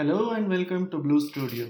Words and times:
Hello 0.00 0.30
and 0.30 0.48
welcome 0.48 0.88
to 0.92 0.96
Blue 0.96 1.20
Studio. 1.20 1.66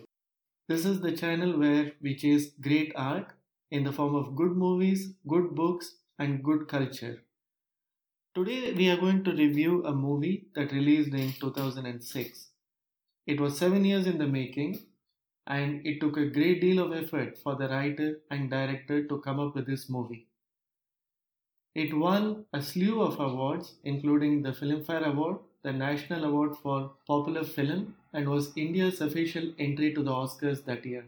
This 0.68 0.84
is 0.84 1.00
the 1.00 1.10
channel 1.10 1.58
where 1.58 1.90
we 2.00 2.14
chase 2.14 2.50
great 2.60 2.92
art 2.94 3.32
in 3.72 3.82
the 3.82 3.92
form 3.92 4.14
of 4.14 4.36
good 4.36 4.52
movies, 4.52 5.14
good 5.26 5.56
books, 5.56 5.96
and 6.16 6.40
good 6.40 6.68
culture. 6.68 7.24
Today 8.36 8.72
we 8.72 8.88
are 8.88 8.98
going 8.98 9.24
to 9.24 9.32
review 9.32 9.84
a 9.84 9.92
movie 9.92 10.46
that 10.54 10.70
released 10.70 11.12
in 11.12 11.32
2006. 11.40 12.46
It 13.26 13.40
was 13.40 13.58
seven 13.58 13.84
years 13.84 14.06
in 14.06 14.18
the 14.18 14.28
making, 14.28 14.78
and 15.48 15.84
it 15.84 15.98
took 16.00 16.16
a 16.16 16.30
great 16.30 16.60
deal 16.60 16.78
of 16.84 16.92
effort 16.92 17.36
for 17.36 17.56
the 17.56 17.68
writer 17.68 18.20
and 18.30 18.48
director 18.48 19.08
to 19.08 19.20
come 19.22 19.40
up 19.40 19.56
with 19.56 19.66
this 19.66 19.90
movie. 19.90 20.28
It 21.74 21.92
won 21.92 22.44
a 22.52 22.62
slew 22.62 23.02
of 23.02 23.18
awards, 23.18 23.74
including 23.82 24.42
the 24.42 24.52
Filmfare 24.52 25.04
Award, 25.04 25.38
the 25.64 25.72
National 25.72 26.26
Award 26.26 26.56
for 26.58 26.92
Popular 27.08 27.42
Film, 27.42 27.96
and 28.12 28.28
was 28.28 28.52
India's 28.56 29.00
official 29.00 29.52
entry 29.58 29.94
to 29.94 30.02
the 30.02 30.10
Oscars 30.10 30.64
that 30.64 30.84
year. 30.84 31.04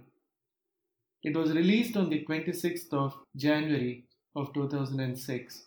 It 1.22 1.36
was 1.36 1.52
released 1.52 1.96
on 1.96 2.10
the 2.10 2.24
26th 2.24 2.92
of 2.92 3.16
January 3.36 4.04
of 4.34 4.52
2006. 4.54 5.64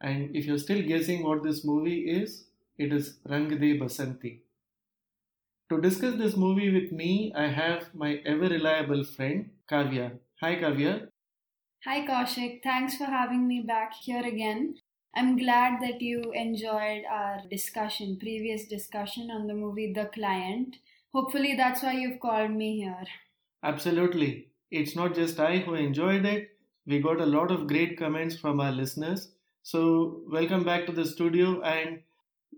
And 0.00 0.34
if 0.34 0.46
you're 0.46 0.58
still 0.58 0.82
guessing 0.82 1.24
what 1.24 1.42
this 1.42 1.64
movie 1.64 2.00
is, 2.10 2.44
it 2.78 2.92
is 2.92 3.18
Rang 3.28 3.48
De 3.48 3.78
Basanti. 3.78 4.40
To 5.70 5.80
discuss 5.80 6.16
this 6.16 6.36
movie 6.36 6.70
with 6.70 6.92
me, 6.92 7.32
I 7.36 7.46
have 7.46 7.94
my 7.94 8.20
ever 8.26 8.48
reliable 8.48 9.04
friend 9.04 9.50
Kavya. 9.70 10.18
Hi 10.40 10.56
Kavya. 10.56 11.08
Hi 11.86 12.06
Kaushik, 12.06 12.62
thanks 12.62 12.96
for 12.96 13.04
having 13.04 13.46
me 13.46 13.62
back 13.62 13.92
here 13.94 14.26
again. 14.26 14.74
I'm 15.14 15.36
glad 15.36 15.80
that 15.82 16.00
you 16.00 16.30
enjoyed 16.32 17.02
our 17.10 17.42
discussion, 17.50 18.16
previous 18.16 18.66
discussion 18.66 19.30
on 19.30 19.48
the 19.48 19.54
movie 19.54 19.92
The 19.92 20.04
Client. 20.06 20.76
Hopefully, 21.12 21.56
that's 21.56 21.82
why 21.82 21.94
you've 21.94 22.20
called 22.20 22.52
me 22.52 22.76
here. 22.78 23.04
Absolutely. 23.64 24.48
It's 24.70 24.94
not 24.94 25.16
just 25.16 25.40
I 25.40 25.58
who 25.58 25.74
enjoyed 25.74 26.24
it, 26.24 26.50
we 26.86 27.00
got 27.00 27.20
a 27.20 27.26
lot 27.26 27.50
of 27.50 27.66
great 27.66 27.98
comments 27.98 28.36
from 28.36 28.60
our 28.60 28.70
listeners. 28.70 29.32
So, 29.64 30.22
welcome 30.30 30.64
back 30.64 30.86
to 30.86 30.92
the 30.92 31.04
studio. 31.04 31.60
And 31.60 32.02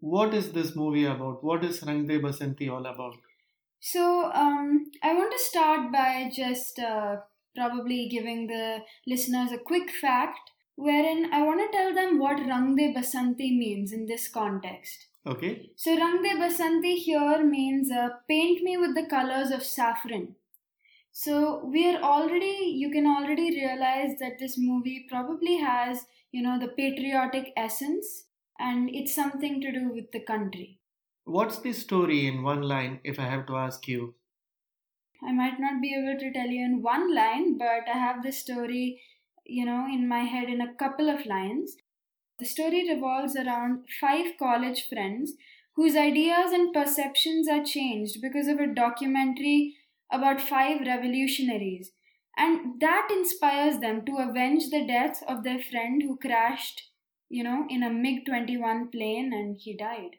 what 0.00 0.34
is 0.34 0.52
this 0.52 0.76
movie 0.76 1.06
about? 1.06 1.42
What 1.42 1.64
is 1.64 1.82
Rang 1.82 2.06
De 2.06 2.20
Basanti 2.20 2.70
all 2.70 2.84
about? 2.84 3.16
So, 3.80 4.30
um, 4.32 4.90
I 5.02 5.14
want 5.14 5.32
to 5.32 5.38
start 5.38 5.90
by 5.90 6.30
just 6.32 6.78
uh, 6.78 7.16
probably 7.56 8.08
giving 8.08 8.46
the 8.46 8.80
listeners 9.06 9.52
a 9.52 9.58
quick 9.58 9.90
fact 9.90 10.51
wherein 10.76 11.32
I 11.32 11.42
want 11.42 11.60
to 11.60 11.76
tell 11.76 11.94
them 11.94 12.18
what 12.18 12.38
Rang 12.38 12.76
De 12.76 12.92
Basanti 12.92 13.56
means 13.56 13.92
in 13.92 14.06
this 14.06 14.28
context. 14.28 15.06
Okay. 15.26 15.70
So, 15.76 15.96
Rang 15.96 16.22
De 16.22 16.30
Basanti 16.30 16.96
here 16.96 17.44
means 17.44 17.90
uh, 17.90 18.08
paint 18.28 18.62
me 18.62 18.76
with 18.76 18.94
the 18.94 19.06
colors 19.06 19.50
of 19.50 19.62
saffron. 19.62 20.34
So, 21.12 21.64
we 21.64 21.94
are 21.94 22.02
already, 22.02 22.74
you 22.76 22.90
can 22.90 23.06
already 23.06 23.50
realize 23.50 24.18
that 24.18 24.38
this 24.40 24.56
movie 24.58 25.06
probably 25.08 25.58
has, 25.58 26.06
you 26.32 26.42
know, 26.42 26.58
the 26.58 26.68
patriotic 26.68 27.52
essence 27.56 28.24
and 28.58 28.90
it's 28.94 29.14
something 29.14 29.60
to 29.60 29.72
do 29.72 29.90
with 29.92 30.10
the 30.12 30.20
country. 30.20 30.78
What's 31.24 31.60
the 31.60 31.72
story 31.72 32.26
in 32.26 32.42
one 32.42 32.62
line, 32.62 32.98
if 33.04 33.20
I 33.20 33.24
have 33.24 33.46
to 33.46 33.56
ask 33.56 33.86
you? 33.86 34.14
I 35.24 35.32
might 35.32 35.60
not 35.60 35.80
be 35.80 35.94
able 35.94 36.18
to 36.18 36.32
tell 36.32 36.48
you 36.48 36.64
in 36.64 36.82
one 36.82 37.14
line, 37.14 37.56
but 37.56 37.86
I 37.86 37.96
have 37.96 38.24
the 38.24 38.32
story, 38.32 39.00
you 39.44 39.64
know, 39.64 39.86
in 39.86 40.08
my 40.08 40.20
head 40.20 40.48
in 40.48 40.60
a 40.60 40.74
couple 40.74 41.08
of 41.08 41.26
lines. 41.26 41.76
The 42.38 42.46
story 42.46 42.88
revolves 42.88 43.36
around 43.36 43.84
five 44.00 44.32
college 44.38 44.86
friends 44.88 45.34
whose 45.74 45.96
ideas 45.96 46.52
and 46.52 46.72
perceptions 46.72 47.48
are 47.48 47.64
changed 47.64 48.20
because 48.20 48.48
of 48.48 48.58
a 48.58 48.66
documentary 48.66 49.76
about 50.10 50.40
five 50.40 50.80
revolutionaries. 50.86 51.92
And 52.36 52.80
that 52.80 53.08
inspires 53.10 53.78
them 53.78 54.04
to 54.06 54.16
avenge 54.16 54.70
the 54.70 54.86
death 54.86 55.22
of 55.28 55.44
their 55.44 55.60
friend 55.60 56.02
who 56.02 56.16
crashed, 56.16 56.90
you 57.28 57.44
know, 57.44 57.66
in 57.68 57.82
a 57.82 57.90
MiG 57.90 58.26
21 58.26 58.88
plane 58.88 59.32
and 59.32 59.56
he 59.58 59.76
died. 59.76 60.16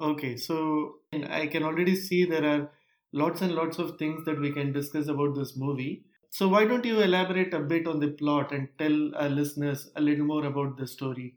Okay, 0.00 0.36
so 0.36 0.96
I 1.12 1.46
can 1.46 1.62
already 1.62 1.94
see 1.94 2.24
there 2.24 2.44
are 2.44 2.70
lots 3.12 3.40
and 3.42 3.54
lots 3.54 3.78
of 3.78 3.96
things 3.98 4.24
that 4.24 4.40
we 4.40 4.52
can 4.52 4.72
discuss 4.72 5.06
about 5.06 5.36
this 5.36 5.56
movie. 5.56 6.04
So, 6.36 6.48
why 6.48 6.64
don't 6.64 6.84
you 6.84 7.00
elaborate 7.00 7.54
a 7.54 7.60
bit 7.60 7.86
on 7.86 8.00
the 8.00 8.08
plot 8.08 8.50
and 8.50 8.66
tell 8.76 9.14
our 9.14 9.28
listeners 9.28 9.92
a 9.94 10.00
little 10.00 10.26
more 10.26 10.44
about 10.46 10.76
the 10.76 10.84
story? 10.84 11.36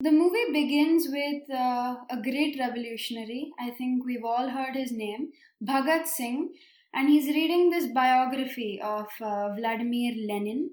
The 0.00 0.12
movie 0.12 0.46
begins 0.50 1.08
with 1.10 1.50
uh, 1.50 1.96
a 2.08 2.16
great 2.22 2.56
revolutionary. 2.58 3.50
I 3.60 3.68
think 3.68 4.06
we've 4.06 4.24
all 4.24 4.48
heard 4.48 4.76
his 4.76 4.92
name, 4.92 5.32
Bhagat 5.62 6.06
Singh, 6.06 6.54
and 6.94 7.10
he's 7.10 7.26
reading 7.26 7.68
this 7.68 7.92
biography 7.92 8.80
of 8.82 9.08
uh, 9.20 9.50
Vladimir 9.58 10.14
Lenin, 10.26 10.70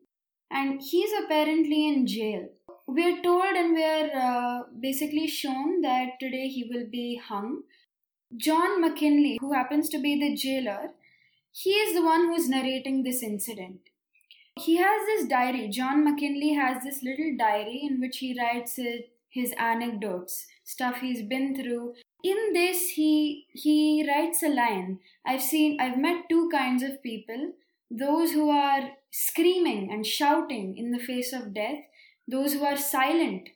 and 0.50 0.82
he's 0.82 1.12
apparently 1.26 1.90
in 1.90 2.08
jail. 2.08 2.48
We're 2.88 3.22
told 3.22 3.54
and 3.54 3.74
we're 3.74 4.12
uh, 4.16 4.62
basically 4.80 5.28
shown 5.28 5.82
that 5.82 6.22
today 6.22 6.48
he 6.48 6.72
will 6.72 6.88
be 6.90 7.18
hung 7.18 7.64
John 8.38 8.80
McKinley, 8.80 9.38
who 9.42 9.52
happens 9.52 9.90
to 9.90 10.00
be 10.00 10.18
the 10.18 10.38
jailer, 10.38 10.92
he 11.60 11.72
is 11.84 11.96
the 11.96 12.04
one 12.06 12.28
who's 12.28 12.48
narrating 12.48 13.04
this 13.04 13.22
incident. 13.24 13.80
He 14.60 14.78
has 14.78 15.06
this 15.06 15.28
diary. 15.28 15.70
John 15.70 16.04
McKinley 16.04 16.54
has 16.54 16.84
this 16.84 17.02
little 17.04 17.36
diary 17.38 17.80
in 17.88 18.00
which 18.00 18.18
he 18.18 18.38
writes 18.40 18.80
his 19.30 19.54
anecdotes, 19.58 20.46
stuff 20.64 20.98
he's 21.02 21.24
been 21.24 21.56
through. 21.56 21.96
In 22.24 22.38
this, 22.54 22.90
he 22.92 23.48
he 23.54 24.06
writes 24.08 24.44
a 24.44 24.50
line. 24.50 25.00
I've 25.26 25.42
seen, 25.42 25.80
I've 25.80 25.98
met 25.98 26.30
two 26.30 26.50
kinds 26.52 26.84
of 26.84 27.02
people: 27.02 27.54
those 27.90 28.32
who 28.38 28.50
are 28.50 28.92
screaming 29.12 29.92
and 29.92 30.06
shouting 30.06 30.78
in 30.78 30.92
the 30.92 31.06
face 31.10 31.34
of 31.34 31.54
death, 31.54 31.84
those 32.28 32.54
who 32.54 32.64
are 32.66 32.78
silent, 32.78 33.50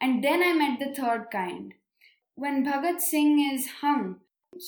and 0.00 0.22
then 0.24 0.42
I 0.42 0.52
met 0.52 0.78
the 0.80 0.94
third 1.00 1.26
kind 1.30 1.74
when 2.36 2.64
Bhagat 2.64 3.00
Singh 3.00 3.38
is 3.54 3.66
hung, 3.80 4.16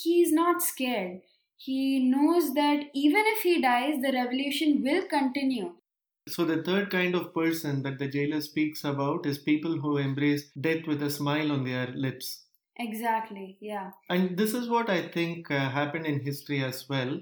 he 0.03 0.23
is 0.23 0.33
not 0.33 0.63
scared. 0.63 1.23
He 1.57 2.11
knows 2.11 2.55
that 2.55 2.85
even 2.95 3.23
if 3.27 3.43
he 3.43 3.61
dies, 3.61 4.01
the 4.03 4.13
revolution 4.13 4.83
will 4.83 5.07
continue. 5.07 5.73
So, 6.29 6.45
the 6.45 6.63
third 6.63 6.91
kind 6.91 7.15
of 7.15 7.33
person 7.33 7.83
that 7.85 7.99
the 7.99 8.09
jailer 8.09 8.41
speaks 8.41 8.83
about 8.85 9.27
is 9.27 9.39
people 9.39 9.79
who 9.79 9.97
embrace 9.97 10.51
death 10.61 10.87
with 10.87 11.03
a 11.03 11.11
smile 11.11 11.53
on 11.53 11.65
their 11.65 11.87
lips. 11.89 12.47
Exactly, 12.79 13.57
yeah. 13.61 13.93
And 14.11 14.37
this 14.37 14.53
is 14.53 14.69
what 14.69 14.91
I 14.91 15.09
think 15.09 15.51
uh, 15.51 15.71
happened 15.71 16.05
in 16.05 16.21
history 16.21 16.63
as 16.63 16.89
well. 16.89 17.21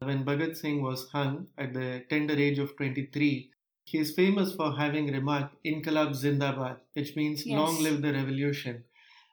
When 0.00 0.24
Bhagat 0.24 0.56
Singh 0.56 0.82
was 0.82 1.08
hung 1.10 1.46
at 1.56 1.72
the 1.72 2.04
tender 2.10 2.34
age 2.34 2.58
of 2.58 2.76
23, 2.76 3.50
he 3.84 3.98
is 3.98 4.14
famous 4.14 4.54
for 4.54 4.72
having 4.72 5.12
remarked 5.12 5.56
Inqilab 5.64 6.10
Zindabad, 6.10 6.78
which 6.94 7.14
means 7.14 7.46
yes. 7.46 7.56
long 7.56 7.82
live 7.82 8.02
the 8.02 8.12
revolution. 8.12 8.84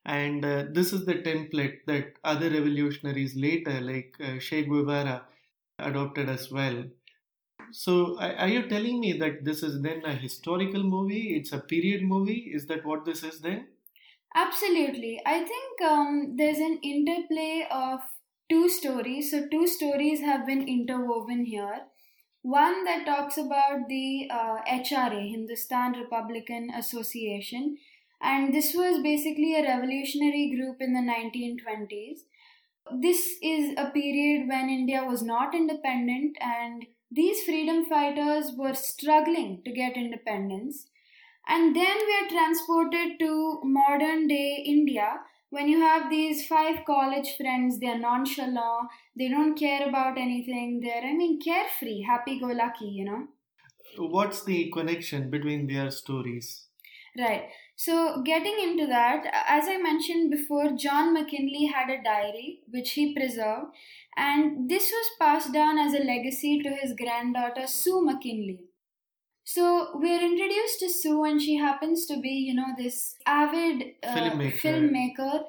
And 0.09 0.43
uh, 0.43 0.63
this 0.71 0.91
is 0.91 1.05
the 1.05 1.13
template 1.13 1.85
that 1.85 2.13
other 2.23 2.49
revolutionaries 2.49 3.35
later, 3.35 3.79
like 3.79 4.15
uh, 4.19 4.39
Che 4.39 4.63
Guevara, 4.63 5.21
adopted 5.77 6.29
as 6.29 6.51
well. 6.51 6.83
So, 7.71 8.19
are 8.19 8.47
you 8.47 8.67
telling 8.67 8.99
me 8.99 9.13
that 9.19 9.45
this 9.45 9.61
is 9.61 9.83
then 9.83 10.01
a 10.03 10.15
historical 10.15 10.81
movie? 10.81 11.35
It's 11.35 11.51
a 11.51 11.59
period 11.59 12.01
movie? 12.01 12.51
Is 12.55 12.65
that 12.67 12.83
what 12.83 13.05
this 13.05 13.21
is 13.21 13.39
then? 13.41 13.67
Absolutely. 14.35 15.21
I 15.27 15.43
think 15.43 15.81
um, 15.87 16.33
there's 16.37 16.57
an 16.57 16.79
interplay 16.81 17.67
of 17.69 17.99
two 18.49 18.67
stories. 18.67 19.29
So, 19.29 19.47
two 19.47 19.67
stories 19.67 20.21
have 20.21 20.47
been 20.47 20.67
interwoven 20.67 21.45
here. 21.45 21.81
One 22.41 22.83
that 22.85 23.05
talks 23.05 23.37
about 23.37 23.87
the 23.87 24.27
uh, 24.31 24.57
HRA, 24.67 25.29
Hindustan 25.29 25.91
Republican 25.99 26.71
Association, 26.71 27.77
and 28.21 28.53
this 28.53 28.73
was 28.73 29.01
basically 29.01 29.55
a 29.55 29.63
revolutionary 29.63 30.53
group 30.55 30.77
in 30.81 30.93
the 30.93 31.01
1920s. 31.01 32.19
This 33.01 33.37
is 33.41 33.73
a 33.77 33.91
period 33.91 34.47
when 34.47 34.69
India 34.69 35.03
was 35.05 35.21
not 35.21 35.53
independent, 35.53 36.37
and 36.41 36.85
these 37.11 37.43
freedom 37.43 37.85
fighters 37.85 38.51
were 38.57 38.73
struggling 38.73 39.61
to 39.65 39.71
get 39.71 39.95
independence. 39.95 40.87
And 41.47 41.75
then 41.75 41.97
we 42.05 42.15
are 42.21 42.29
transported 42.29 43.19
to 43.19 43.61
modern 43.63 44.27
day 44.27 44.63
India 44.65 45.19
when 45.49 45.67
you 45.67 45.81
have 45.81 46.09
these 46.09 46.45
five 46.45 46.85
college 46.85 47.35
friends, 47.35 47.79
they're 47.79 47.97
nonchalant, 47.97 48.89
they 49.17 49.29
don't 49.29 49.57
care 49.57 49.87
about 49.87 50.17
anything, 50.17 50.79
they're, 50.79 51.03
I 51.03 51.13
mean, 51.13 51.39
carefree, 51.41 52.03
happy 52.03 52.39
go 52.39 52.47
lucky, 52.47 52.85
you 52.85 53.05
know. 53.05 53.27
What's 53.97 54.43
the 54.43 54.71
connection 54.71 55.31
between 55.31 55.65
their 55.65 55.89
stories? 55.89 56.67
Right. 57.17 57.49
So, 57.81 58.21
getting 58.23 58.57
into 58.61 58.87
that, 58.87 59.23
as 59.47 59.69
I 59.69 59.77
mentioned 59.77 60.31
before, 60.31 60.71
John 60.71 61.13
McKinley 61.13 61.67
had 61.67 61.89
a 61.89 62.03
diary 62.03 62.59
which 62.69 62.91
he 62.91 63.13
preserved, 63.15 63.67
and 64.17 64.69
this 64.69 64.91
was 64.91 65.11
passed 65.17 65.53
down 65.53 65.77
as 65.77 65.93
a 65.93 66.03
legacy 66.03 66.61
to 66.61 66.71
his 66.71 66.93
granddaughter 66.93 67.67
Sue 67.67 68.03
McKinley. 68.03 68.65
So, 69.45 69.91
we're 69.93 70.21
introduced 70.21 70.81
to 70.81 70.89
Sue, 70.89 71.23
and 71.23 71.41
she 71.41 71.55
happens 71.55 72.05
to 72.07 72.19
be, 72.19 72.31
you 72.49 72.53
know, 72.53 72.73
this 72.77 73.15
avid 73.25 73.93
uh, 74.03 74.13
filmmaker. 74.13 74.59
filmmaker 74.59 75.43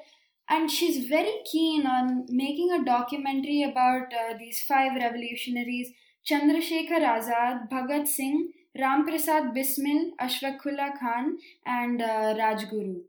and 0.47 0.71
she's 0.71 1.05
very 1.09 1.35
keen 1.51 1.85
on 1.85 2.25
making 2.29 2.71
a 2.71 2.85
documentary 2.85 3.63
about 3.63 4.13
uh, 4.13 4.37
these 4.39 4.61
five 4.61 4.95
revolutionaries 4.95 5.91
Chandrasekhar 6.29 7.01
Azad, 7.01 7.69
Bhagat 7.69 8.07
Singh, 8.07 8.51
Ramprasad 8.77 9.53
Bismil, 9.53 10.11
Ashfaqullah 10.19 10.99
Khan, 10.99 11.37
and 11.65 12.01
uh, 12.01 12.35
Rajguru. 12.35 13.01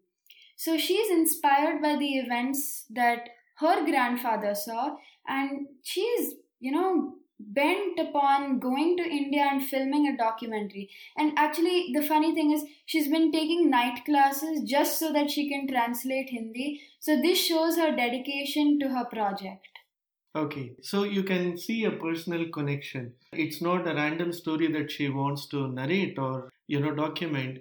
So 0.57 0.77
she's 0.79 1.11
inspired 1.11 1.83
by 1.83 1.97
the 1.97 2.19
events 2.19 2.85
that 2.91 3.29
her 3.59 3.85
grandfather 3.85 4.55
saw, 4.55 4.97
and 5.27 5.67
she's, 5.83 6.35
you 6.61 6.73
know, 6.73 7.15
bent 7.39 7.99
upon 7.99 8.61
going 8.61 8.97
to 8.97 9.03
India 9.03 9.49
and 9.51 9.65
filming 9.65 10.07
a 10.07 10.17
documentary. 10.17 10.91
And 11.17 11.33
actually, 11.37 11.93
the 11.93 12.03
funny 12.03 12.35
thing 12.35 12.53
is, 12.53 12.65
she's 12.87 13.09
been 13.09 13.33
taking 13.33 13.71
night 13.71 14.05
classes 14.05 14.63
just 14.63 14.99
so 14.99 15.13
that 15.13 15.31
she 15.31 15.49
can 15.49 15.67
translate 15.67 16.31
Hindi. 16.31 16.81
So, 17.01 17.21
this 17.21 17.45
shows 17.45 17.77
her 17.77 17.95
dedication 17.95 18.79
to 18.81 18.89
her 18.91 19.05
project. 19.05 19.72
Okay, 20.35 20.73
so 20.81 21.05
you 21.05 21.25
can 21.25 21.59
see 21.59 21.85
a 21.85 21.91
personal 21.91 22.49
connection. 22.49 23.13
It's 23.33 23.61
not 23.61 23.87
a 23.87 23.95
random 23.95 24.33
story 24.33 24.73
that 24.73 24.91
she 24.91 25.11
wants 25.11 25.47
to 25.49 25.69
narrate 25.69 26.19
or, 26.19 26.49
you 26.67 26.81
know, 26.81 26.95
document. 26.95 27.59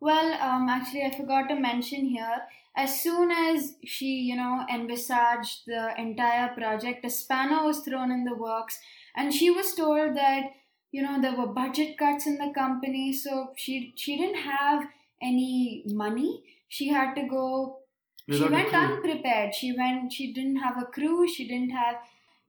Well, 0.00 0.34
um, 0.42 0.68
actually, 0.68 1.04
I 1.04 1.16
forgot 1.16 1.48
to 1.48 1.54
mention 1.54 2.06
here. 2.06 2.42
As 2.76 3.00
soon 3.00 3.30
as 3.30 3.76
she, 3.84 4.06
you 4.06 4.34
know, 4.34 4.66
envisaged 4.68 5.66
the 5.66 5.94
entire 5.96 6.48
project, 6.48 7.04
a 7.04 7.10
spanner 7.10 7.64
was 7.64 7.78
thrown 7.78 8.10
in 8.10 8.24
the 8.24 8.34
works, 8.34 8.80
and 9.16 9.32
she 9.32 9.50
was 9.50 9.72
told 9.74 10.16
that, 10.16 10.50
you 10.90 11.00
know, 11.00 11.20
there 11.20 11.36
were 11.36 11.46
budget 11.46 11.96
cuts 11.96 12.26
in 12.26 12.38
the 12.38 12.52
company, 12.52 13.12
so 13.12 13.52
she 13.56 13.92
she 13.96 14.16
didn't 14.16 14.42
have 14.42 14.84
any 15.22 15.84
money. 15.86 16.42
She 16.68 16.88
had 16.88 17.14
to 17.14 17.28
go 17.28 17.83
she 18.30 18.44
went 18.44 18.74
unprepared. 18.74 19.54
She 19.54 19.72
went. 19.76 20.12
She 20.12 20.32
didn't 20.32 20.56
have 20.56 20.76
a 20.78 20.86
crew. 20.86 21.28
She 21.28 21.46
didn't 21.46 21.70
have 21.70 21.96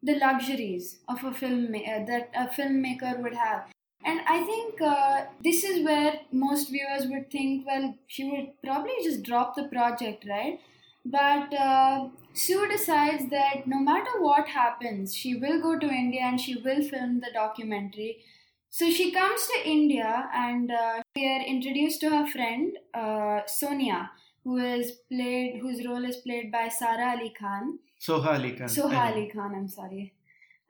the 0.02 0.16
luxuries 0.16 1.00
of 1.08 1.24
a 1.24 1.34
film 1.34 1.74
uh, 1.76 2.06
that 2.06 2.30
a 2.36 2.48
filmmaker 2.48 3.22
would 3.22 3.34
have. 3.34 3.66
And 4.06 4.22
I 4.28 4.44
think 4.44 4.80
uh, 4.82 5.26
this 5.44 5.64
is 5.64 5.84
where 5.84 6.20
most 6.32 6.70
viewers 6.70 7.08
would 7.08 7.32
think, 7.32 7.66
well, 7.66 7.96
she 8.06 8.30
would 8.30 8.50
probably 8.64 8.94
just 9.04 9.24
drop 9.24 9.56
the 9.56 9.64
project, 9.64 10.26
right? 10.30 10.60
But 11.04 11.54
uh, 11.54 12.10
Sue 12.34 12.68
decides 12.68 13.30
that 13.32 13.66
no 13.66 13.80
matter 13.80 14.20
what 14.20 14.48
happens, 14.48 15.16
she 15.16 15.36
will 15.36 15.62
go 15.62 15.80
to 15.80 15.88
India 15.88 16.22
and 16.22 16.40
she 16.40 16.56
will 16.56 16.84
film 16.84 17.20
the 17.20 17.32
documentary. 17.34 18.24
So 18.70 18.92
she 18.92 19.12
comes 19.12 19.48
to 19.48 19.70
India 19.70 20.30
and 20.34 20.70
uh, 20.70 21.02
we 21.16 21.26
are 21.26 21.42
introduced 21.42 22.02
to 22.02 22.10
her 22.10 22.28
friend 22.28 22.78
uh, 22.94 23.42
Sonia, 23.48 24.12
who 24.46 24.58
is 24.58 24.92
played, 25.12 25.60
whose 25.62 25.86
role 25.86 26.06
is 26.06 26.18
played 26.18 26.52
by 26.52 26.70
Sara 26.70 27.14
Ali 27.18 27.34
Khan. 27.38 27.80
Soha 28.00 28.36
Ali 28.36 28.52
Khan. 28.52 28.68
Soha 28.68 29.12
Ali 29.12 29.30
Khan, 29.34 29.54
I'm 29.56 29.68
sorry. 29.68 30.14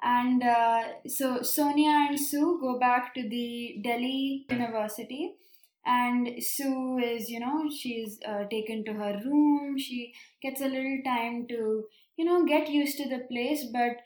And 0.01 0.41
uh, 0.43 0.83
so 1.07 1.41
Sonia 1.41 2.07
and 2.09 2.19
Sue 2.19 2.57
go 2.61 2.79
back 2.79 3.13
to 3.15 3.27
the 3.27 3.77
Delhi 3.83 4.45
University, 4.49 5.33
and 5.85 6.41
Sue 6.41 6.99
is, 6.99 7.29
you 7.29 7.39
know, 7.39 7.69
she's 7.69 8.19
uh, 8.27 8.45
taken 8.49 8.83
to 8.85 8.93
her 8.93 9.21
room. 9.25 9.77
She 9.77 10.13
gets 10.41 10.61
a 10.61 10.67
little 10.67 10.99
time 11.05 11.45
to, 11.49 11.85
you 12.17 12.25
know, 12.25 12.45
get 12.45 12.69
used 12.69 12.97
to 12.97 13.09
the 13.09 13.19
place, 13.29 13.65
but 13.73 13.97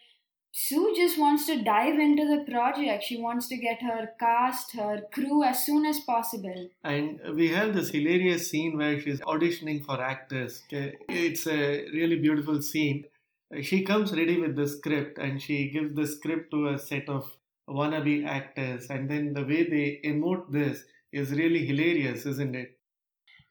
Sue 0.51 0.94
just 0.96 1.19
wants 1.19 1.46
to 1.46 1.63
dive 1.63 2.00
into 2.00 2.25
the 2.25 2.44
project. 2.51 3.04
She 3.04 3.22
wants 3.22 3.48
to 3.50 3.57
get 3.57 3.81
her 3.84 4.12
cast, 4.19 4.75
her 4.75 5.01
crew 5.13 5.44
as 5.44 5.63
soon 5.63 5.86
as 5.86 6.00
possible. 6.00 6.69
And 6.84 7.19
we 7.36 7.50
have 7.50 7.74
this 7.74 7.90
hilarious 7.90 8.50
scene 8.50 8.75
where 8.78 9.00
she's 9.00 9.22
auditioning 9.22 9.86
for 9.86 10.01
actors. 10.01 10.63
It's 10.72 11.46
a 11.46 11.86
really 11.94 12.18
beautiful 12.18 12.62
scene. 12.63 13.06
She 13.62 13.84
comes 13.84 14.12
ready 14.12 14.40
with 14.40 14.56
the 14.56 14.68
script 14.68 15.19
and 15.19 15.42
she 15.42 15.69
gives 15.69 15.96
the 15.96 16.07
script 16.07 16.51
to 16.51 16.69
a 16.69 16.80
set 16.80 17.07
of 17.10 17.31
wannabe 17.68 18.25
actors. 18.28 18.88
And 18.90 19.10
then 19.10 19.34
the 19.34 19.46
way 19.46 19.69
they 19.69 20.01
emote 20.04 20.51
this 20.51 20.84
is 21.12 21.31
really 21.31 21.66
hilarious, 21.66 22.25
isn't 22.25 22.56
it? 22.56 22.79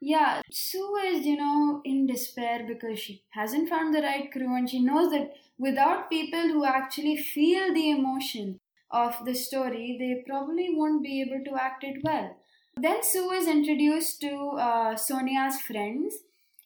Yeah, 0.01 0.43
Sue 0.51 0.97
is, 1.07 1.27
you 1.27 1.37
know, 1.37 1.81
in 1.85 2.07
despair 2.07 2.65
because 2.67 3.01
she 3.01 3.23
hasn't 3.31 3.69
found 3.69 3.95
the 3.95 4.03
right 4.03 4.31
crew 4.31 4.55
and 4.55 4.71
she 4.71 4.81
knows 4.81 5.11
that 5.11 5.33
without 5.59 6.09
people 6.09 6.49
who 6.49 6.65
actually 6.65 7.17
feel 7.17 7.75
the 7.75 7.91
emotion 7.91 8.61
of 8.91 9.25
the 9.25 9.35
story, 9.35 9.97
they 9.99 10.23
probably 10.29 10.69
won't 10.73 11.03
be 11.03 11.21
able 11.21 11.45
to 11.45 11.61
act 11.61 11.83
it 11.83 11.99
well. 12.05 12.37
Then 12.77 13.03
Sue 13.03 13.33
is 13.33 13.49
introduced 13.49 14.21
to 14.21 14.37
uh, 14.37 14.97
Sonia's 14.97 15.61
friends 15.61 16.15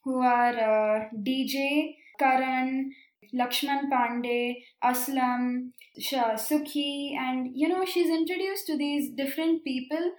who 0.04 0.20
are 0.20 0.52
uh, 0.52 1.08
DJ, 1.16 1.96
Karan, 2.18 2.92
Lakshman 3.34 3.90
Pandey, 3.90 4.62
Aslam, 4.84 5.70
Shah, 5.98 6.34
Sukhi, 6.34 7.16
and 7.16 7.50
you 7.54 7.66
know, 7.66 7.86
she's 7.86 8.10
introduced 8.10 8.66
to 8.66 8.76
these 8.76 9.10
different 9.10 9.64
people 9.64 10.12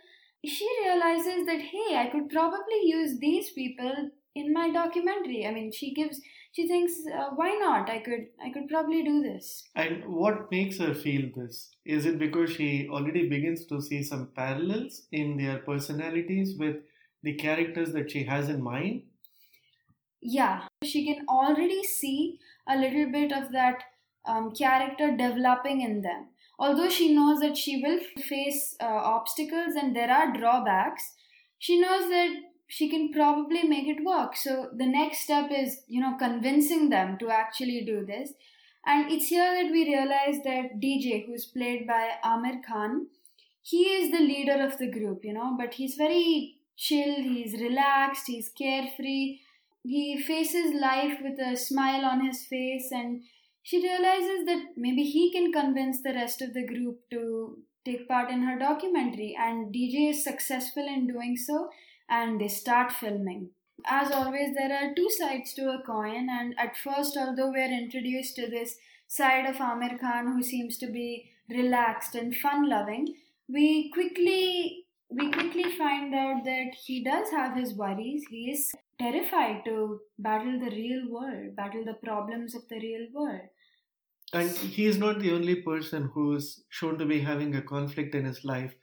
she 0.45 0.67
realizes 0.83 1.45
that 1.45 1.61
hey 1.61 1.95
i 1.95 2.09
could 2.11 2.29
probably 2.29 2.81
use 2.83 3.17
these 3.19 3.51
people 3.51 4.09
in 4.35 4.51
my 4.51 4.69
documentary. 4.71 5.45
I 5.45 5.51
mean 5.53 5.71
she 5.71 5.93
gives 5.93 6.19
she 6.53 6.67
thinks 6.67 6.93
uh, 7.07 7.29
why 7.35 7.51
not? 7.59 7.89
I 7.89 7.99
could 7.99 8.27
i 8.43 8.49
could 8.51 8.67
probably 8.67 9.03
do 9.03 9.21
this. 9.21 9.63
And 9.75 10.05
what 10.05 10.49
makes 10.51 10.79
her 10.79 10.93
feel 10.93 11.29
this? 11.35 11.69
Is 11.85 12.05
it 12.05 12.17
because 12.17 12.51
she 12.51 12.87
already 12.89 13.29
begins 13.29 13.65
to 13.67 13.81
see 13.81 14.03
some 14.03 14.29
parallels 14.35 15.03
in 15.11 15.37
their 15.37 15.59
personalities 15.59 16.55
with 16.57 16.77
the 17.21 17.35
characters 17.35 17.93
that 17.93 18.11
she 18.11 18.23
has 18.23 18.49
in 18.49 18.61
mind? 18.61 19.03
yeah. 20.23 20.61
She 20.83 21.05
can 21.05 21.25
already 21.27 21.83
see 21.83 22.39
a 22.67 22.77
little 22.77 23.11
bit 23.11 23.33
of 23.33 23.51
that 23.51 23.83
um, 24.25 24.53
character 24.55 25.11
developing 25.17 25.81
in 25.81 26.01
them 26.01 26.27
although 26.59 26.89
she 26.89 27.13
knows 27.13 27.39
that 27.39 27.57
she 27.57 27.81
will 27.81 27.99
face 28.21 28.75
uh, 28.79 28.85
obstacles 28.85 29.75
and 29.75 29.95
there 29.95 30.11
are 30.11 30.33
drawbacks 30.37 31.13
she 31.63 31.79
knows 31.79 32.09
that 32.09 32.31
she 32.67 32.89
can 32.89 33.13
probably 33.13 33.63
make 33.63 33.87
it 33.87 34.03
work. 34.03 34.35
So 34.35 34.69
the 34.75 34.85
next 34.85 35.19
step 35.19 35.49
is 35.49 35.81
you 35.87 36.01
know 36.01 36.15
convincing 36.17 36.89
them 36.89 37.17
to 37.19 37.29
actually 37.29 37.83
do 37.85 38.05
this. 38.05 38.33
And 38.85 39.09
it's 39.09 39.27
here 39.27 39.51
that 39.57 39.71
we 39.71 39.85
realize 39.85 40.39
that 40.43 40.79
dj 40.81 41.25
who's 41.25 41.45
played 41.45 41.87
by 41.87 42.01
Aamir 42.31 42.57
Khan 42.67 43.07
he 43.61 43.83
is 43.97 44.11
the 44.11 44.19
leader 44.19 44.57
of 44.65 44.77
the 44.77 44.91
group 44.95 45.23
you 45.23 45.33
know 45.33 45.55
but 45.57 45.75
he's 45.75 45.95
very 45.95 46.55
chill 46.75 47.13
he's 47.29 47.53
relaxed 47.61 48.27
he's 48.27 48.49
carefree. 48.49 49.39
He 49.83 50.21
faces 50.21 50.73
life 50.81 51.19
with 51.21 51.39
a 51.39 51.55
smile 51.55 52.05
on 52.05 52.25
his 52.25 52.45
face 52.45 52.89
and 52.91 53.21
she 53.63 53.81
realizes 53.81 54.45
that 54.45 54.73
maybe 54.75 55.03
he 55.03 55.31
can 55.31 55.51
convince 55.51 56.01
the 56.01 56.13
rest 56.13 56.41
of 56.41 56.53
the 56.53 56.67
group 56.67 56.99
to 57.09 57.57
take 57.85 58.07
part 58.07 58.29
in 58.29 58.43
her 58.43 58.59
documentary 58.59 59.35
and 59.39 59.73
dj 59.73 60.09
is 60.11 60.23
successful 60.23 60.85
in 60.85 61.07
doing 61.07 61.35
so 61.35 61.69
and 62.09 62.39
they 62.39 62.47
start 62.47 62.91
filming. 62.91 63.49
As 63.85 64.11
always 64.11 64.53
there 64.55 64.71
are 64.71 64.93
two 64.93 65.09
sides 65.09 65.53
to 65.55 65.69
a 65.71 65.81
coin 65.85 66.27
and 66.29 66.53
at 66.57 66.77
first 66.77 67.17
although 67.17 67.51
we're 67.51 67.77
introduced 67.81 68.35
to 68.35 68.49
this 68.49 68.75
side 69.07 69.45
of 69.45 69.55
Aamir 69.55 69.99
Khan 69.99 70.27
who 70.27 70.43
seems 70.43 70.77
to 70.77 70.87
be 70.87 71.29
relaxed 71.49 72.15
and 72.15 72.35
fun 72.35 72.69
loving 72.69 73.15
we 73.47 73.89
quickly 73.91 74.85
we 75.09 75.31
quickly 75.31 75.71
find 75.77 76.13
out 76.15 76.43
that 76.43 76.75
he 76.85 77.03
does 77.03 77.29
have 77.29 77.55
his 77.55 77.75
worries. 77.75 78.23
He 78.29 78.49
is 78.51 78.71
terrified 78.99 79.63
to 79.65 79.99
battle 80.17 80.59
the 80.59 80.75
real 80.75 81.09
world 81.09 81.55
battle 81.55 81.83
the 81.85 81.99
problems 82.05 82.55
of 82.55 82.67
the 82.69 82.79
real 82.79 83.07
world 83.13 83.49
And 84.33 84.49
he 84.49 84.85
is 84.85 84.97
not 84.97 85.19
the 85.19 85.31
only 85.31 85.55
person 85.55 86.09
who's 86.13 86.63
shown 86.69 86.97
to 86.97 87.05
be 87.05 87.19
having 87.19 87.55
a 87.55 87.61
conflict 87.61 88.15
in 88.15 88.25
his 88.25 88.43
life. 88.43 88.73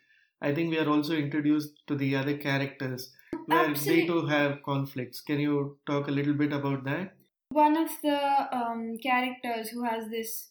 I 0.41 0.55
think 0.55 0.71
we 0.71 0.79
are 0.79 0.89
also 0.89 1.15
introduced 1.15 1.73
to 1.89 1.97
the 1.97 2.17
other 2.17 2.37
characters 2.37 3.13
where 3.47 3.65
they 3.65 3.71
Absolutely. 3.71 4.07
too 4.07 4.27
have 4.27 4.63
conflicts. 4.63 5.21
Can 5.21 5.41
you 5.41 5.79
talk 5.87 6.09
a 6.09 6.13
little 6.13 6.35
bit 6.35 6.53
about 6.53 6.85
that? 6.85 7.15
one 7.51 7.77
of 7.77 7.91
the 8.03 8.57
um, 8.57 8.97
characters 9.03 9.69
who 9.71 9.85
has 9.85 10.09
this 10.09 10.51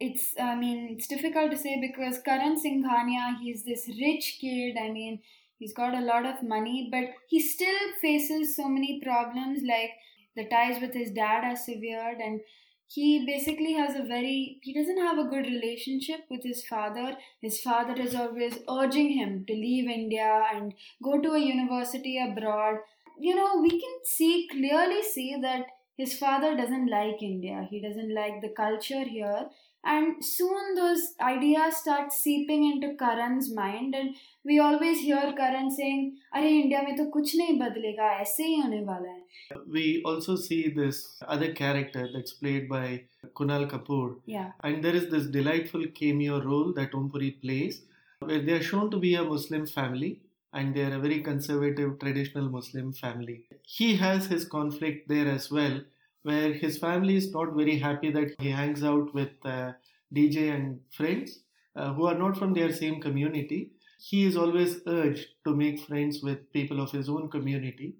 it's 0.00 0.34
i 0.40 0.54
mean 0.54 0.88
it's 0.90 1.06
difficult 1.06 1.50
to 1.50 1.56
say 1.56 1.80
because 1.80 2.20
karan 2.24 2.56
singhania 2.60 3.36
he's 3.40 3.64
this 3.64 3.88
rich 4.00 4.38
kid 4.40 4.76
i 4.80 4.90
mean 4.90 5.20
he's 5.58 5.72
got 5.72 5.94
a 5.94 6.00
lot 6.00 6.26
of 6.26 6.42
money 6.42 6.88
but 6.90 7.04
he 7.28 7.40
still 7.40 7.78
faces 8.00 8.56
so 8.56 8.68
many 8.68 9.00
problems 9.04 9.60
like 9.68 9.90
the 10.36 10.48
ties 10.48 10.80
with 10.80 10.92
his 10.92 11.10
dad 11.10 11.44
are 11.44 11.56
severed 11.56 12.18
and 12.24 12.40
he 12.86 13.24
basically 13.26 13.72
has 13.74 13.96
a 13.96 14.02
very 14.02 14.58
he 14.62 14.72
doesn't 14.72 14.98
have 14.98 15.18
a 15.18 15.28
good 15.28 15.46
relationship 15.46 16.20
with 16.30 16.42
his 16.42 16.64
father 16.66 17.16
his 17.40 17.60
father 17.60 17.94
is 18.00 18.14
always 18.14 18.58
urging 18.70 19.10
him 19.18 19.44
to 19.46 19.54
leave 19.54 19.88
india 19.88 20.42
and 20.54 20.74
go 21.02 21.20
to 21.20 21.32
a 21.32 21.46
university 21.46 22.18
abroad 22.26 22.76
you 23.18 23.34
know 23.34 23.60
we 23.62 23.70
can 23.70 23.96
see 24.04 24.48
clearly 24.50 25.02
see 25.02 25.36
that 25.40 25.66
his 25.96 26.18
father 26.18 26.56
doesn't 26.56 26.88
like 26.88 27.22
India. 27.22 27.68
He 27.70 27.80
doesn't 27.80 28.12
like 28.14 28.40
the 28.40 28.48
culture 28.48 29.04
here. 29.04 29.46
And 29.84 30.24
soon 30.24 30.74
those 30.74 31.14
ideas 31.20 31.76
start 31.76 32.12
seeping 32.12 32.64
into 32.64 32.96
Karan's 32.96 33.52
mind, 33.54 33.94
and 33.94 34.14
we 34.44 34.58
always 34.58 35.00
hear 35.00 35.34
Karan 35.40 35.70
saying, 35.70 36.16
"अरे 36.36 36.50
India 36.62 36.80
में 36.86 36.96
to 36.96 37.06
kuch 37.16 37.34
nahi 37.40 37.58
badlega, 37.62 38.08
aise 38.20 38.36
hi 38.38 38.50
hone 38.62 38.86
wala 38.86 39.14
hai." 39.14 39.60
We 39.76 40.02
also 40.02 40.36
see 40.36 40.60
this 40.80 41.22
other 41.28 41.52
character 41.52 42.08
that's 42.14 42.32
played 42.32 42.68
by 42.68 43.04
Kunal 43.40 43.68
Kapoor. 43.68 44.16
Yeah. 44.26 44.52
And 44.62 44.82
there 44.82 44.94
is 44.94 45.08
this 45.10 45.26
delightful 45.38 45.86
cameo 46.00 46.42
role 46.42 46.72
that 46.72 46.94
Om 46.94 47.10
Puri 47.10 47.32
plays, 47.46 47.82
where 48.20 48.40
they 48.40 48.52
are 48.52 48.62
shown 48.62 48.90
to 48.90 48.98
be 48.98 49.14
a 49.14 49.24
Muslim 49.24 49.66
family, 49.66 50.12
and 50.52 50.74
they 50.74 50.84
are 50.84 50.94
a 50.96 50.98
very 50.98 51.20
conservative, 51.20 51.98
traditional 51.98 52.48
Muslim 52.48 52.92
family. 52.92 53.42
He 53.78 53.96
has 53.96 54.26
his 54.26 54.44
conflict 54.44 55.08
there 55.08 55.28
as 55.28 55.50
well 55.50 55.80
where 56.24 56.52
his 56.52 56.78
family 56.78 57.16
is 57.16 57.30
not 57.32 57.54
very 57.54 57.78
happy 57.78 58.10
that 58.10 58.34
he 58.40 58.50
hangs 58.50 58.82
out 58.82 59.14
with 59.14 59.30
uh, 59.44 59.72
DJ 60.12 60.50
and 60.54 60.80
friends 60.90 61.40
uh, 61.76 61.92
who 61.92 62.06
are 62.06 62.18
not 62.18 62.36
from 62.36 62.52
their 62.52 62.72
same 62.72 63.00
community. 63.00 63.70
He 64.00 64.24
is 64.24 64.36
always 64.36 64.80
urged 64.86 65.28
to 65.44 65.54
make 65.54 65.80
friends 65.80 66.22
with 66.22 66.52
people 66.52 66.80
of 66.80 66.90
his 66.90 67.08
own 67.08 67.30
community. 67.30 67.94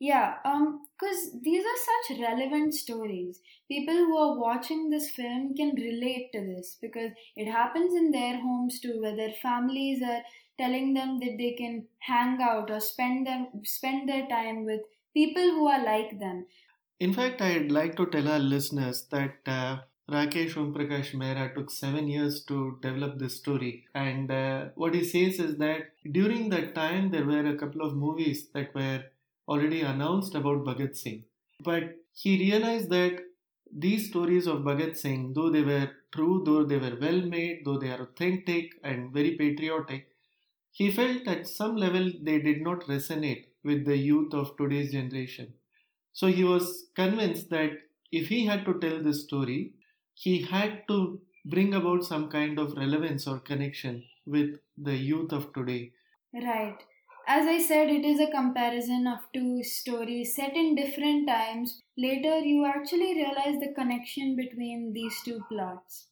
Yeah, 0.00 0.34
um, 0.44 0.80
because 0.98 1.30
these 1.42 1.64
are 1.64 2.08
such 2.08 2.18
relevant 2.20 2.74
stories. 2.74 3.40
People 3.68 3.94
who 3.94 4.16
are 4.16 4.36
watching 4.36 4.90
this 4.90 5.10
film 5.10 5.54
can 5.54 5.76
relate 5.76 6.30
to 6.32 6.40
this 6.40 6.76
because 6.82 7.12
it 7.36 7.48
happens 7.48 7.94
in 7.94 8.10
their 8.10 8.40
homes 8.40 8.80
too, 8.80 9.00
where 9.00 9.14
their 9.14 9.34
families 9.40 10.02
are 10.02 10.22
telling 10.58 10.94
them 10.94 11.20
that 11.20 11.36
they 11.38 11.52
can 11.52 11.86
hang 12.00 12.42
out 12.42 12.68
or 12.68 12.80
spend 12.80 13.28
them 13.28 13.46
spend 13.64 14.08
their 14.08 14.26
time 14.26 14.64
with 14.64 14.80
people 15.14 15.50
who 15.50 15.68
are 15.68 15.84
like 15.84 16.18
them. 16.18 16.46
In 17.00 17.12
fact, 17.12 17.42
I'd 17.42 17.70
like 17.70 17.96
to 17.96 18.06
tell 18.06 18.26
our 18.28 18.38
listeners 18.38 19.04
that 19.10 19.40
uh, 19.46 19.80
Rakesh 20.08 20.54
Omprakash 20.54 21.12
Mehra 21.12 21.54
took 21.54 21.70
seven 21.70 22.08
years 22.08 22.44
to 22.44 22.78
develop 22.80 23.18
this 23.18 23.36
story. 23.36 23.86
And 23.94 24.30
uh, 24.30 24.68
what 24.74 24.94
he 24.94 25.04
says 25.04 25.38
is 25.38 25.58
that 25.58 25.92
during 26.10 26.48
that 26.48 26.74
time, 26.74 27.10
there 27.10 27.26
were 27.26 27.44
a 27.46 27.56
couple 27.58 27.82
of 27.82 27.94
movies 27.94 28.48
that 28.54 28.74
were 28.74 29.04
already 29.48 29.82
announced 29.82 30.34
about 30.34 30.64
Bhagat 30.64 30.96
Singh. 30.96 31.24
But 31.60 31.98
he 32.14 32.38
realized 32.38 32.88
that 32.88 33.20
these 33.70 34.08
stories 34.08 34.46
of 34.46 34.62
Bhagat 34.62 34.96
Singh, 34.96 35.34
though 35.34 35.50
they 35.50 35.62
were 35.62 35.90
true, 36.10 36.42
though 36.46 36.64
they 36.64 36.78
were 36.78 36.96
well 36.98 37.20
made, 37.20 37.66
though 37.66 37.76
they 37.78 37.90
are 37.90 38.02
authentic 38.02 38.70
and 38.82 39.12
very 39.12 39.36
patriotic, 39.36 40.08
he 40.72 40.90
felt 40.90 41.28
at 41.28 41.46
some 41.48 41.76
level 41.76 42.12
they 42.22 42.40
did 42.40 42.62
not 42.62 42.82
resonate 42.82 43.46
with 43.64 43.84
the 43.86 43.96
youth 43.96 44.34
of 44.34 44.56
today's 44.56 44.92
generation. 44.92 45.54
So 46.12 46.26
he 46.26 46.44
was 46.44 46.86
convinced 46.94 47.50
that 47.50 47.70
if 48.10 48.28
he 48.28 48.46
had 48.46 48.64
to 48.66 48.78
tell 48.78 49.02
this 49.02 49.22
story, 49.22 49.72
he 50.14 50.42
had 50.42 50.86
to 50.88 51.20
bring 51.44 51.74
about 51.74 52.04
some 52.04 52.28
kind 52.28 52.58
of 52.58 52.76
relevance 52.76 53.26
or 53.26 53.38
connection 53.40 54.04
with 54.26 54.50
the 54.76 54.94
youth 54.94 55.32
of 55.32 55.52
today. 55.52 55.92
Right. 56.34 56.76
As 57.26 57.46
I 57.46 57.58
said, 57.58 57.88
it 57.88 58.04
is 58.04 58.20
a 58.20 58.30
comparison 58.30 59.06
of 59.06 59.20
two 59.32 59.62
stories 59.62 60.34
set 60.34 60.56
in 60.56 60.74
different 60.74 61.28
times. 61.28 61.80
Later, 61.96 62.38
you 62.40 62.66
actually 62.66 63.14
realize 63.14 63.60
the 63.60 63.72
connection 63.74 64.36
between 64.36 64.92
these 64.92 65.14
two 65.24 65.40
plots. 65.48 66.08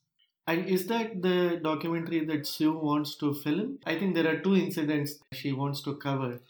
And 0.46 0.66
is 0.66 0.86
that 0.86 1.20
the 1.22 1.60
documentary 1.62 2.24
that 2.26 2.46
Sue 2.46 2.72
wants 2.76 3.16
to 3.16 3.34
film? 3.34 3.78
I 3.86 3.98
think 3.98 4.14
there 4.14 4.28
are 4.28 4.40
two 4.40 4.56
incidents 4.56 5.18
she 5.32 5.52
wants 5.52 5.82
to 5.82 5.96
cover. 5.96 6.40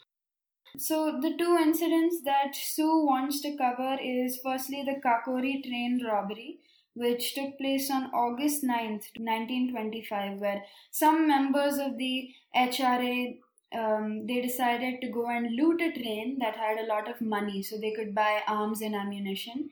So 0.77 1.19
the 1.21 1.35
two 1.37 1.57
incidents 1.61 2.21
that 2.23 2.55
Sue 2.55 3.05
wants 3.05 3.41
to 3.41 3.57
cover 3.57 3.97
is 4.01 4.39
firstly 4.43 4.83
the 4.83 5.01
Kakori 5.01 5.63
train 5.63 6.01
robbery, 6.05 6.59
which 6.93 7.35
took 7.35 7.57
place 7.57 7.91
on 7.91 8.11
August 8.13 8.63
9th, 8.63 9.07
1925, 9.17 10.39
where 10.39 10.63
some 10.91 11.27
members 11.27 11.77
of 11.77 11.97
the 11.97 12.29
HRA 12.55 13.37
um, 13.73 14.27
they 14.27 14.41
decided 14.41 14.99
to 15.01 15.07
go 15.07 15.29
and 15.29 15.55
loot 15.55 15.81
a 15.81 15.91
train 15.91 16.37
that 16.39 16.57
had 16.57 16.77
a 16.77 16.87
lot 16.87 17.09
of 17.09 17.21
money 17.21 17.63
so 17.63 17.77
they 17.77 17.93
could 17.93 18.13
buy 18.13 18.41
arms 18.47 18.81
and 18.81 18.95
ammunition. 18.95 19.69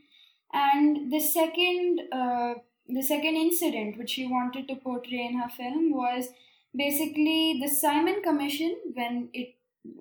And 0.53 1.11
the 1.11 1.19
second 1.19 1.99
uh, 2.11 2.53
the 2.87 3.03
second 3.03 3.35
incident 3.35 3.97
which 3.97 4.11
she 4.11 4.25
wanted 4.25 4.67
to 4.67 4.75
portray 4.75 5.25
in 5.25 5.37
her 5.37 5.49
film 5.49 5.91
was 5.91 6.29
basically 6.75 7.59
the 7.61 7.67
Simon 7.67 8.21
Commission 8.23 8.75
when 8.93 9.29
it 9.33 9.55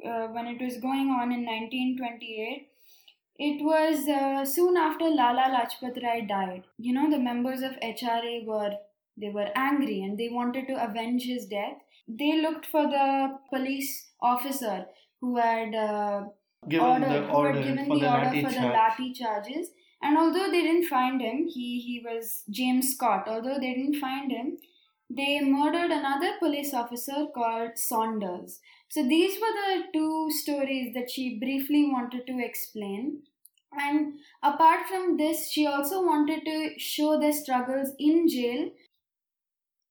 uh, 0.06 0.26
when 0.28 0.46
it 0.46 0.62
was 0.62 0.78
going 0.78 1.10
on 1.10 1.32
in 1.32 1.44
1928. 1.44 2.68
It 3.40 3.64
was 3.64 4.08
uh, 4.08 4.44
soon 4.44 4.76
after 4.76 5.04
Lala 5.04 5.46
Lajpat 5.56 6.02
Rai 6.02 6.26
died. 6.26 6.64
You 6.76 6.92
know, 6.92 7.08
the 7.08 7.18
members 7.18 7.62
of 7.62 7.78
HRA 7.80 8.44
were 8.44 8.72
they 9.16 9.30
were 9.30 9.50
angry 9.54 10.00
and 10.02 10.18
they 10.18 10.28
wanted 10.28 10.66
to 10.68 10.84
avenge 10.84 11.24
his 11.24 11.46
death. 11.46 11.78
They 12.06 12.40
looked 12.40 12.66
for 12.66 12.82
the 12.82 13.38
police 13.50 14.10
officer 14.20 14.86
who 15.20 15.36
had 15.36 15.74
uh, 15.74 16.24
Given 16.68 16.86
ordered, 16.86 17.10
the 17.10 17.28
order 17.28 17.62
given 17.62 17.86
for 17.86 17.94
the 17.94 18.00
the 18.00 18.12
order 18.12 18.30
for 18.42 18.50
the 18.50 18.68
lathi 18.76 19.14
charges. 19.14 19.70
And 20.02 20.16
although 20.16 20.50
they 20.50 20.62
didn't 20.62 20.86
find 20.86 21.20
him, 21.20 21.48
he, 21.48 21.80
he 21.80 22.02
was 22.04 22.44
James 22.50 22.94
Scott. 22.94 23.26
Although 23.26 23.58
they 23.58 23.74
didn't 23.74 24.00
find 24.00 24.30
him, 24.30 24.58
they 25.10 25.40
murdered 25.40 25.90
another 25.90 26.32
police 26.38 26.74
officer 26.74 27.26
called 27.34 27.76
Saunders. 27.76 28.60
So 28.90 29.06
these 29.06 29.38
were 29.38 29.52
the 29.52 29.82
two 29.92 30.30
stories 30.30 30.94
that 30.94 31.10
she 31.10 31.38
briefly 31.38 31.84
wanted 31.90 32.26
to 32.26 32.38
explain. 32.38 33.22
And 33.72 34.14
apart 34.42 34.86
from 34.88 35.18
this, 35.18 35.50
she 35.50 35.66
also 35.66 36.02
wanted 36.02 36.44
to 36.46 36.78
show 36.78 37.20
their 37.20 37.32
struggles 37.32 37.92
in 37.98 38.28
jail. 38.28 38.70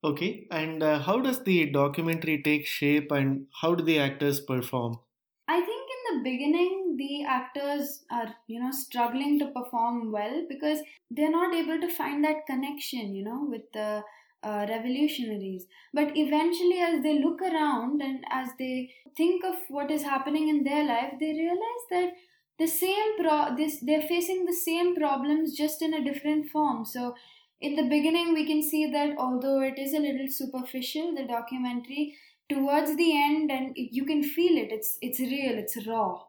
Okay, 0.04 0.48
and 0.52 0.82
uh, 0.82 1.00
how 1.00 1.20
does 1.22 1.44
the 1.44 1.70
documentary 1.70 2.42
take 2.42 2.66
shape 2.66 3.12
and 3.12 3.48
how 3.62 3.76
do 3.76 3.84
the 3.84 4.00
actors 4.00 4.40
perform? 4.40 5.00
I 5.48 5.60
think 5.62 5.90
in 5.90 6.18
the 6.18 6.24
beginning, 6.24 6.96
the 6.98 7.24
actors 7.24 8.04
are, 8.12 8.36
you 8.48 8.60
know, 8.60 8.72
struggling 8.72 9.40
to 9.40 9.48
perform 9.48 10.12
well 10.12 10.46
because 10.50 10.80
they're 11.12 11.32
not 11.32 11.54
able 11.54 11.80
to 11.80 11.94
find 11.94 12.24
that 12.24 12.46
connection, 12.48 13.16
you 13.16 13.24
know, 13.24 13.46
with 13.48 13.72
the 13.74 14.04
uh, 14.48 14.66
revolutionaries. 14.70 15.66
But 15.94 16.16
eventually, 16.16 16.80
as 16.80 17.04
they 17.04 17.20
look 17.20 17.42
around 17.42 18.02
and 18.02 18.24
as 18.30 18.50
they 18.60 18.92
think 19.16 19.44
of 19.44 19.56
what 19.70 19.92
is 19.92 20.04
happening 20.04 20.48
in 20.48 20.64
their 20.64 20.86
life, 20.86 21.14
they 21.20 21.32
realize 21.32 21.86
that 21.92 22.12
the 22.60 22.68
same 22.68 23.18
pro 23.18 23.56
this 23.56 23.80
they're 23.88 24.08
facing 24.12 24.46
the 24.46 24.60
same 24.60 24.96
problems 24.96 25.58
just 25.58 25.82
in 25.82 25.94
a 25.94 26.04
different 26.04 26.50
form. 26.50 26.86
So 26.86 27.16
in 27.60 27.76
the 27.76 27.90
beginning, 27.96 28.34
we 28.34 28.46
can 28.46 28.62
see 28.62 28.86
that 28.92 29.18
although 29.18 29.60
it 29.62 29.80
is 29.80 29.94
a 29.94 30.00
little 30.00 30.28
superficial, 30.30 31.14
the 31.16 31.28
documentary 31.28 32.16
towards 32.50 32.96
the 32.96 33.12
end, 33.18 33.52
and 33.52 33.74
you 33.76 34.06
can 34.06 34.24
feel 34.24 34.58
it. 34.64 34.72
It's 34.72 34.98
it's 35.02 35.20
real. 35.20 35.58
It's 35.64 35.88
raw. 35.88 36.22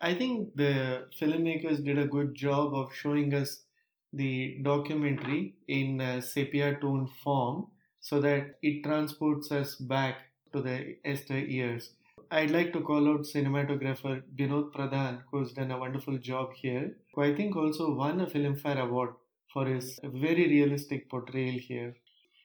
I 0.00 0.14
think 0.14 0.56
the 0.56 1.06
filmmakers 1.20 1.84
did 1.84 1.98
a 1.98 2.06
good 2.06 2.34
job 2.34 2.74
of 2.74 2.94
showing 2.94 3.34
us 3.34 3.62
the 4.12 4.58
documentary 4.62 5.54
in 5.68 6.00
a 6.00 6.20
sepia 6.20 6.76
tone 6.80 7.08
form 7.22 7.66
so 8.00 8.20
that 8.20 8.56
it 8.62 8.82
transports 8.82 9.50
us 9.52 9.76
back 9.76 10.16
to 10.52 10.60
the 10.60 10.96
Esther 11.04 11.38
years. 11.38 11.92
I'd 12.30 12.50
like 12.50 12.72
to 12.72 12.80
call 12.80 13.08
out 13.08 13.20
cinematographer 13.20 14.22
Binod 14.36 14.72
Pradhan, 14.72 15.22
who's 15.30 15.52
done 15.52 15.70
a 15.70 15.78
wonderful 15.78 16.18
job 16.18 16.52
here, 16.54 16.96
who 17.14 17.22
I 17.22 17.34
think 17.34 17.56
also 17.56 17.94
won 17.94 18.20
a 18.20 18.26
Filmfare 18.26 18.80
Award 18.80 19.10
for 19.52 19.66
his 19.66 20.00
very 20.02 20.48
realistic 20.48 21.10
portrayal 21.10 21.58
here. 21.58 21.94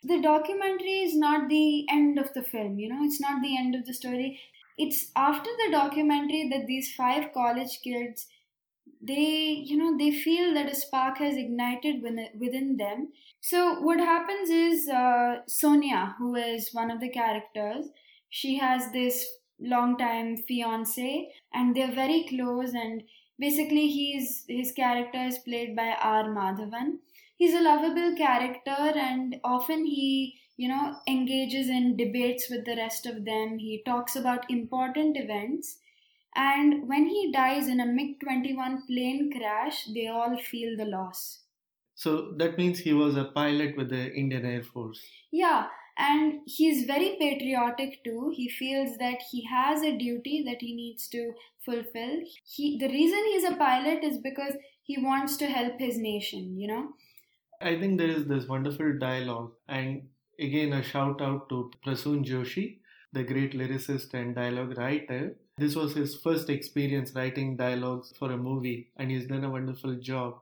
The 0.03 0.21
documentary 0.21 1.00
is 1.00 1.15
not 1.15 1.50
the 1.50 1.86
end 1.89 2.19
of 2.19 2.33
the 2.33 2.43
film, 2.43 2.79
you 2.79 2.89
know, 2.89 3.03
it's 3.03 3.19
not 3.19 3.41
the 3.41 3.57
end 3.57 3.75
of 3.75 3.86
the 3.86 3.93
story. 3.93 4.39
It's 4.77 5.09
after 5.15 5.50
the 5.65 5.71
documentary 5.71 6.50
that 6.51 6.67
these 6.67 6.93
five 6.93 7.33
college 7.33 7.79
kids 7.83 8.27
they 9.07 9.63
you 9.65 9.77
know 9.77 9.97
they 9.97 10.11
feel 10.11 10.53
that 10.53 10.71
a 10.71 10.75
spark 10.75 11.17
has 11.19 11.37
ignited 11.37 12.01
within, 12.01 12.77
them. 12.77 13.09
So 13.39 13.79
what 13.81 13.99
happens 13.99 14.49
is 14.49 14.89
uh, 14.89 15.37
sonia 15.47 16.15
who 16.17 16.35
is 16.35 16.69
one 16.73 16.91
of 16.91 16.99
the 16.99 17.09
characters 17.09 17.85
she 18.29 18.57
has 18.57 18.91
this 18.91 19.25
long 19.59 19.97
time 19.97 20.37
fiance 20.37 21.29
and 21.53 21.75
they're 21.75 21.93
very 21.93 22.25
close 22.29 22.73
and 22.73 23.03
basically 23.39 23.87
he's 23.87 24.43
his 24.47 24.71
character 24.71 25.19
is 25.19 25.39
played 25.39 25.75
by 25.75 25.95
r. 26.01 26.25
Madhavan. 26.25 26.99
He's 27.37 27.53
a 27.53 27.61
lovable 27.61 28.15
character 28.15 28.77
and 29.07 29.37
often 29.43 29.85
he 29.85 30.39
you 30.57 30.67
know 30.67 30.97
engages 31.07 31.69
in 31.69 31.95
debates 31.97 32.49
with 32.49 32.65
the 32.65 32.75
rest 32.75 33.05
of 33.05 33.25
them. 33.25 33.59
He 33.59 33.81
talks 33.85 34.15
about 34.15 34.49
important 34.49 35.17
events 35.17 35.77
and 36.38 36.88
when 36.88 37.08
he 37.08 37.32
dies 37.32 37.67
in 37.67 37.79
a 37.79 37.86
MiG 37.86 38.20
21 38.20 38.84
plane 38.86 39.32
crash, 39.36 39.86
they 39.94 40.08
all 40.08 40.38
feel 40.38 40.77
the 40.77 40.86
loss. 40.86 41.39
So 41.96 42.34
that 42.38 42.60
means 42.60 42.77
he 42.77 42.94
was 42.94 43.17
a 43.17 43.25
pilot 43.25 43.75
with 43.75 43.89
the 43.89 44.13
Indian 44.13 44.46
Air 44.46 44.62
Force. 44.62 45.01
Yeah, 45.32 45.65
and 45.98 46.41
he's 46.46 46.86
very 46.86 47.17
patriotic 47.20 48.03
too. 48.03 48.32
He 48.36 48.50
feels 48.50 48.98
that 49.00 49.24
he 49.32 49.46
has 49.46 49.82
a 49.82 49.98
duty 49.98 50.44
that 50.46 50.62
he 50.62 50.75
needs 50.75 51.08
to 51.08 51.34
fulfill. 51.65 52.22
He, 52.46 52.77
the 52.77 52.88
reason 52.88 53.17
he's 53.25 53.44
a 53.44 53.56
pilot 53.56 54.03
is 54.03 54.20
because 54.20 54.53
he 54.84 55.01
wants 55.01 55.38
to 55.38 55.48
help 55.48 55.79
his 55.79 55.98
nation, 55.98 56.56
you 56.60 56.67
know. 56.67 56.89
I 57.60 57.79
think 57.79 57.98
there 57.98 58.10
is 58.10 58.27
this 58.27 58.46
wonderful 58.46 59.00
dialogue, 59.00 59.53
and 59.67 60.03
again, 60.39 60.74
a 60.74 60.84
shout 60.84 61.20
out 61.20 61.50
to 61.50 61.72
Prasoon 61.84 62.24
Joshi, 62.24 62.77
the 63.12 63.24
great 63.24 63.53
lyricist 63.53 64.13
and 64.13 64.36
dialogue 64.36 64.77
writer. 64.77 65.36
This 65.59 65.75
was 65.75 65.93
his 65.93 66.15
first 66.15 66.49
experience 66.49 67.13
writing 67.13 67.57
dialogues 67.57 68.11
for 68.17 68.31
a 68.31 68.37
movie, 68.37 68.89
and 68.97 69.11
he's 69.11 69.27
done 69.27 69.43
a 69.43 69.49
wonderful 69.49 69.95
job. 69.95 70.39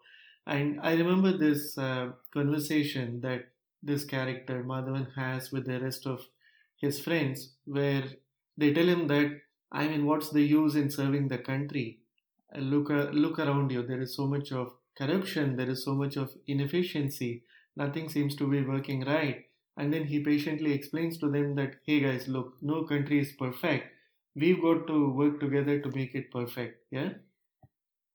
And 0.47 0.79
I 0.81 0.93
remember 0.93 1.37
this 1.37 1.77
uh, 1.77 2.11
conversation 2.33 3.21
that 3.21 3.49
this 3.83 4.05
character 4.05 4.63
Madhavan 4.63 5.13
has 5.15 5.51
with 5.51 5.65
the 5.65 5.79
rest 5.81 6.05
of 6.05 6.25
his 6.77 6.99
friends, 6.99 7.51
where 7.65 8.03
they 8.57 8.73
tell 8.73 8.87
him 8.87 9.07
that, 9.07 9.41
I 9.71 9.87
mean, 9.87 10.05
what's 10.05 10.29
the 10.29 10.41
use 10.41 10.75
in 10.75 10.89
serving 10.91 11.27
the 11.29 11.39
country? 11.39 11.99
Uh, 12.55 12.59
look, 12.59 12.89
uh, 12.91 13.09
look 13.11 13.39
around 13.39 13.71
you. 13.71 13.83
There 13.83 14.01
is 14.01 14.15
so 14.15 14.27
much 14.27 14.51
of 14.51 14.73
corruption. 14.97 15.55
There 15.55 15.69
is 15.69 15.83
so 15.83 15.95
much 15.95 16.17
of 16.17 16.33
inefficiency. 16.47 17.43
Nothing 17.75 18.09
seems 18.09 18.35
to 18.37 18.47
be 18.49 18.61
working 18.61 19.05
right. 19.05 19.45
And 19.77 19.93
then 19.93 20.05
he 20.05 20.19
patiently 20.19 20.73
explains 20.73 21.17
to 21.19 21.29
them 21.29 21.55
that, 21.55 21.75
hey 21.85 22.01
guys, 22.01 22.27
look, 22.27 22.57
no 22.61 22.83
country 22.83 23.19
is 23.19 23.31
perfect. 23.33 23.94
We've 24.35 24.61
got 24.61 24.87
to 24.87 25.11
work 25.11 25.39
together 25.39 25.79
to 25.79 25.89
make 25.91 26.13
it 26.13 26.31
perfect. 26.31 26.83
Yeah. 26.91 27.09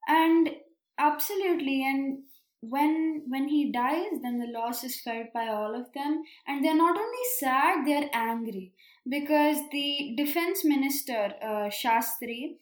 And 0.06 0.50
absolutely. 0.98 1.82
And 1.84 2.24
when 2.60 3.22
when 3.26 3.48
he 3.48 3.72
dies 3.72 4.20
then 4.22 4.38
the 4.38 4.46
loss 4.46 4.84
is 4.84 5.00
felt 5.00 5.32
by 5.32 5.48
all 5.48 5.74
of 5.74 5.90
them 5.94 6.22
and 6.46 6.62
they're 6.62 6.76
not 6.76 6.96
only 6.96 7.24
sad 7.38 7.86
they're 7.86 8.10
angry 8.12 8.72
because 9.08 9.56
the 9.72 10.14
defense 10.16 10.62
minister 10.62 11.32
uh, 11.42 11.70
shastri 11.70 12.56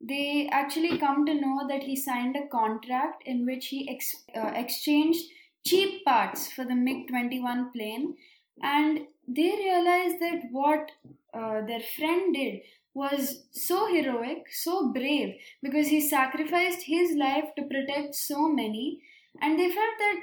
they 0.00 0.48
actually 0.50 0.98
come 0.98 1.24
to 1.24 1.34
know 1.34 1.66
that 1.68 1.84
he 1.84 1.94
signed 1.94 2.36
a 2.36 2.48
contract 2.48 3.22
in 3.26 3.46
which 3.46 3.66
he 3.66 3.88
ex- 3.88 4.24
uh, 4.36 4.50
exchanged 4.56 5.24
cheap 5.64 6.04
parts 6.04 6.50
for 6.50 6.64
the 6.64 6.74
mig 6.74 7.06
21 7.08 7.70
plane 7.70 8.16
and 8.60 9.06
they 9.28 9.52
realize 9.56 10.18
that 10.18 10.42
what 10.50 10.90
uh, 11.32 11.64
their 11.66 11.80
friend 11.96 12.34
did 12.34 12.60
was 12.94 13.44
so 13.50 13.86
heroic 13.92 14.44
so 14.52 14.92
brave 14.92 15.34
because 15.62 15.88
he 15.88 16.00
sacrificed 16.00 16.82
his 16.86 17.16
life 17.16 17.48
to 17.56 17.64
protect 17.64 18.14
so 18.14 18.48
many 18.48 19.00
and 19.40 19.58
they 19.58 19.68
felt 19.68 19.98
that 19.98 20.16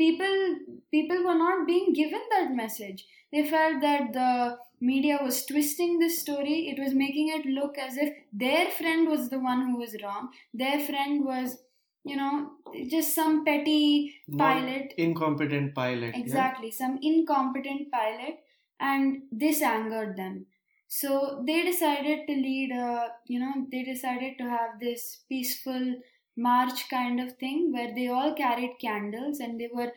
people 0.00 0.36
people 0.90 1.24
were 1.24 1.38
not 1.38 1.66
being 1.66 1.92
given 1.92 2.20
that 2.34 2.52
message. 2.60 3.06
They 3.32 3.48
felt 3.48 3.80
that 3.82 4.12
the 4.12 4.58
media 4.80 5.18
was 5.22 5.44
twisting 5.46 5.98
this 5.98 6.20
story. 6.20 6.68
It 6.70 6.82
was 6.82 6.94
making 6.94 7.28
it 7.28 7.46
look 7.46 7.78
as 7.78 7.96
if 7.96 8.12
their 8.32 8.70
friend 8.70 9.08
was 9.08 9.28
the 9.28 9.38
one 9.38 9.66
who 9.66 9.76
was 9.78 9.96
wrong. 10.02 10.30
Their 10.54 10.80
friend 10.86 11.24
was 11.24 11.58
you 12.04 12.16
know 12.16 12.52
just 12.90 13.14
some 13.14 13.44
petty 13.44 14.14
pilot. 14.38 14.94
incompetent 14.96 15.74
pilot 15.74 16.14
exactly 16.14 16.68
yeah? 16.68 16.78
some 16.78 16.98
incompetent 17.02 17.90
pilot 17.92 18.38
and 18.80 19.18
this 19.30 19.60
angered 19.60 20.16
them 20.16 20.46
so 20.92 21.42
they 21.46 21.62
decided 21.62 22.26
to 22.26 22.34
lead 22.34 22.72
a 22.72 23.08
you 23.26 23.38
know 23.38 23.52
they 23.72 23.82
decided 23.84 24.32
to 24.38 24.44
have 24.44 24.70
this 24.80 25.20
peaceful 25.28 25.84
march 26.36 26.88
kind 26.88 27.20
of 27.20 27.36
thing 27.42 27.70
where 27.72 27.94
they 27.94 28.08
all 28.08 28.34
carried 28.34 28.76
candles 28.80 29.38
and 29.38 29.60
they 29.60 29.68
were 29.72 29.92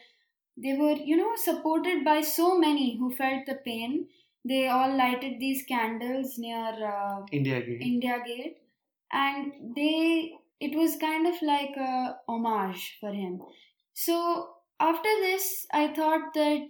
they 0.55 0.73
were 0.73 0.97
you 1.11 1.17
know 1.17 1.31
supported 1.35 2.05
by 2.05 2.21
so 2.21 2.59
many 2.59 2.97
who 2.97 3.11
felt 3.15 3.47
the 3.47 3.55
pain. 3.65 4.07
They 4.45 4.67
all 4.67 4.95
lighted 4.95 5.39
these 5.39 5.63
candles 5.65 6.37
near 6.37 6.73
uh, 6.93 7.21
india 7.31 7.61
gate. 7.61 7.81
India 7.81 8.17
gate. 8.25 8.57
And 9.11 9.75
they 9.75 10.33
it 10.59 10.77
was 10.77 10.97
kind 10.97 11.25
of 11.25 11.41
like 11.41 11.75
a 11.77 12.17
homage 12.27 12.97
for 12.99 13.11
him. 13.11 13.41
So 13.93 14.49
after 14.79 15.09
this 15.21 15.65
i 15.71 15.87
thought 15.97 16.33
that 16.35 16.69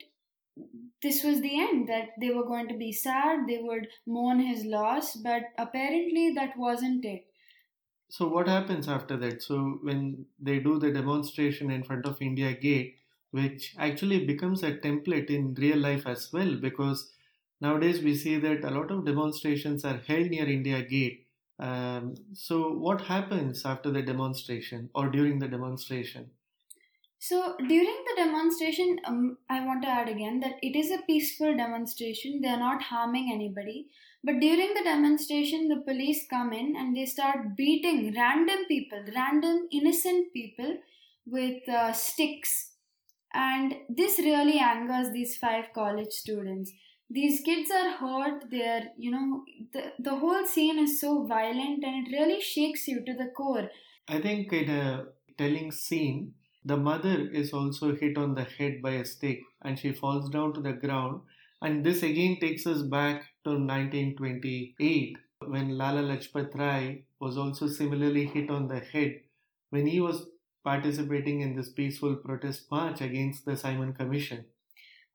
this 1.04 1.24
was 1.24 1.42
the 1.42 1.60
end 1.60 1.88
that 1.90 2.10
they 2.20 2.32
were 2.32 2.46
going 2.46 2.68
to 2.68 2.78
be 2.78 2.92
sad 2.92 3.46
they 3.48 3.60
would 3.62 3.88
mourn 4.08 4.40
his 4.40 4.66
loss 4.66 5.16
but 5.16 5.44
apparently 5.58 6.32
that 6.34 6.58
wasn't 6.58 7.06
it 7.06 7.26
so 8.14 8.28
what 8.28 8.48
happens 8.48 8.88
after 8.88 9.18
that? 9.18 9.42
So 9.42 9.80
when 9.82 10.28
they 10.40 10.60
do 10.60 10.78
the 10.78 10.92
demonstration 10.92 11.72
in 11.72 11.84
front 11.84 12.06
of 12.06 12.22
India 12.22 12.54
Gate, 12.54 13.00
which 13.32 13.74
actually 13.80 14.24
becomes 14.24 14.62
a 14.62 14.78
template 14.78 15.32
in 15.32 15.56
real 15.56 15.80
life 15.80 16.06
as 16.06 16.32
well, 16.32 16.56
because 16.62 17.10
nowadays 17.60 18.04
we 18.04 18.16
see 18.16 18.38
that 18.38 18.64
a 18.64 18.70
lot 18.70 18.92
of 18.92 19.04
demonstrations 19.04 19.84
are 19.84 19.98
held 19.98 20.28
near 20.28 20.48
India 20.48 20.84
Gate. 20.84 21.26
Um, 21.58 22.14
so 22.34 22.72
what 22.74 23.02
happens 23.02 23.66
after 23.66 23.90
the 23.90 24.04
demonstration 24.04 24.92
or 24.94 25.10
during 25.10 25.40
the 25.40 25.48
demonstration? 25.48 26.30
So 27.26 27.56
during 27.58 28.00
the 28.06 28.16
demonstration, 28.18 29.00
um, 29.06 29.38
I 29.50 29.66
want 29.66 29.82
to 29.84 29.88
add 29.88 30.10
again 30.10 30.42
that 30.42 30.56
it 30.62 30.76
is 30.76 30.92
a 30.92 31.02
peaceful 31.08 31.56
demonstration. 31.56 32.42
They 32.42 32.50
are 32.50 32.60
not 32.60 32.84
harming 32.84 33.32
anybody. 33.34 33.88
But 34.26 34.42
during 34.42 34.74
the 34.74 34.84
demonstration, 34.84 35.70
the 35.70 35.80
police 35.88 36.26
come 36.30 36.52
in 36.52 36.76
and 36.76 36.94
they 36.94 37.06
start 37.06 37.56
beating 37.56 38.14
random 38.14 38.66
people, 38.68 39.06
random 39.16 39.70
innocent 39.72 40.34
people 40.34 40.76
with 41.26 41.70
uh, 41.70 41.94
sticks. 41.94 42.72
And 43.34 43.74
this 43.88 44.20
really 44.20 44.60
angers 44.60 45.14
these 45.14 45.38
five 45.38 45.68
college 45.74 46.12
students. 46.12 46.74
These 47.10 47.40
kids 47.40 47.72
are 47.72 47.92
hurt, 47.92 48.52
they're, 48.52 48.88
you 48.98 49.12
know, 49.12 49.46
the, 49.72 49.94
the 49.98 50.18
whole 50.18 50.46
scene 50.46 50.78
is 50.78 51.00
so 51.00 51.26
violent 51.26 51.86
and 51.86 52.06
it 52.06 52.12
really 52.12 52.42
shakes 52.42 52.86
you 52.86 53.02
to 53.06 53.14
the 53.14 53.32
core. 53.34 53.70
I 54.10 54.20
think 54.20 54.52
in 54.52 54.70
a 54.70 55.06
telling 55.38 55.72
scene, 55.72 56.34
the 56.66 56.78
mother 56.78 57.30
is 57.32 57.54
also 57.54 57.96
hit 57.96 58.18
on 58.18 58.36
the 58.36 58.44
head 58.44 58.82
by 58.82 58.92
a 58.92 59.06
stick 59.06 59.42
and 59.62 59.78
she 59.78 59.92
falls 59.92 60.30
down 60.30 60.54
to 60.54 60.62
the 60.62 60.74
ground. 60.74 61.22
And 61.62 61.84
this 61.86 62.04
again 62.04 62.38
takes 62.40 62.66
us 62.68 62.82
back 62.82 63.24
to 63.44 63.52
1928 63.52 65.18
when 65.48 65.78
Lala 65.78 66.02
Lajpat 66.02 66.56
Rai 66.56 67.04
was 67.20 67.38
also 67.38 67.68
similarly 67.68 68.26
hit 68.26 68.50
on 68.50 68.68
the 68.68 68.80
head 68.80 69.22
when 69.70 69.88
he 69.88 70.00
was 70.00 70.26
participating 70.64 71.42
in 71.42 71.56
this 71.56 71.70
peaceful 71.70 72.16
protest 72.16 72.72
march 72.72 73.02
against 73.02 73.46
the 73.46 73.58
Simon 73.58 73.94
Commission. 73.94 74.46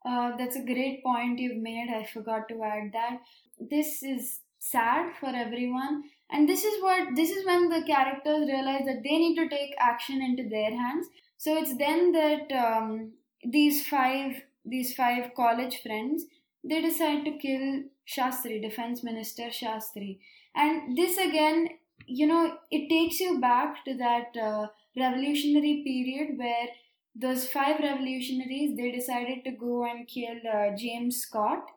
Uh, 0.06 0.36
that's 0.36 0.56
a 0.56 0.64
great 0.64 1.02
point 1.02 1.38
you've 1.38 1.62
made. 1.62 1.88
I 1.90 2.04
forgot 2.04 2.48
to 2.48 2.62
add 2.62 2.92
that. 2.92 3.20
This 3.58 4.02
is 4.02 4.40
sad 4.58 5.12
for 5.18 5.28
everyone, 5.28 6.04
and 6.30 6.48
this 6.48 6.64
is 6.64 6.82
what 6.82 7.14
this 7.16 7.30
is 7.30 7.44
when 7.46 7.68
the 7.68 7.82
characters 7.82 8.48
realize 8.48 8.84
that 8.86 9.02
they 9.02 9.18
need 9.18 9.36
to 9.36 9.48
take 9.48 9.74
action 9.78 10.22
into 10.22 10.48
their 10.48 10.70
hands. 10.70 11.06
So 11.38 11.56
it's 11.56 11.76
then 11.76 12.12
that 12.12 12.52
um, 12.52 13.12
these 13.44 13.86
five 13.86 14.42
these 14.64 14.94
five 14.94 15.32
college 15.34 15.80
friends 15.82 16.26
they 16.64 16.82
decide 16.82 17.24
to 17.24 17.38
kill 17.38 17.84
Shastri, 18.06 18.60
Defense 18.60 19.02
Minister 19.02 19.44
Shastri. 19.44 20.18
And 20.54 20.96
this 20.96 21.16
again, 21.16 21.68
you 22.06 22.26
know, 22.26 22.58
it 22.70 22.88
takes 22.88 23.20
you 23.20 23.40
back 23.40 23.84
to 23.84 23.94
that 23.94 24.36
uh, 24.36 24.66
revolutionary 24.96 25.82
period 25.84 26.36
where 26.38 26.68
those 27.14 27.46
five 27.48 27.80
revolutionaries 27.80 28.76
they 28.76 28.90
decided 28.90 29.44
to 29.44 29.50
go 29.52 29.84
and 29.84 30.06
kill 30.06 30.36
uh, 30.52 30.76
James 30.76 31.18
Scott. 31.22 31.70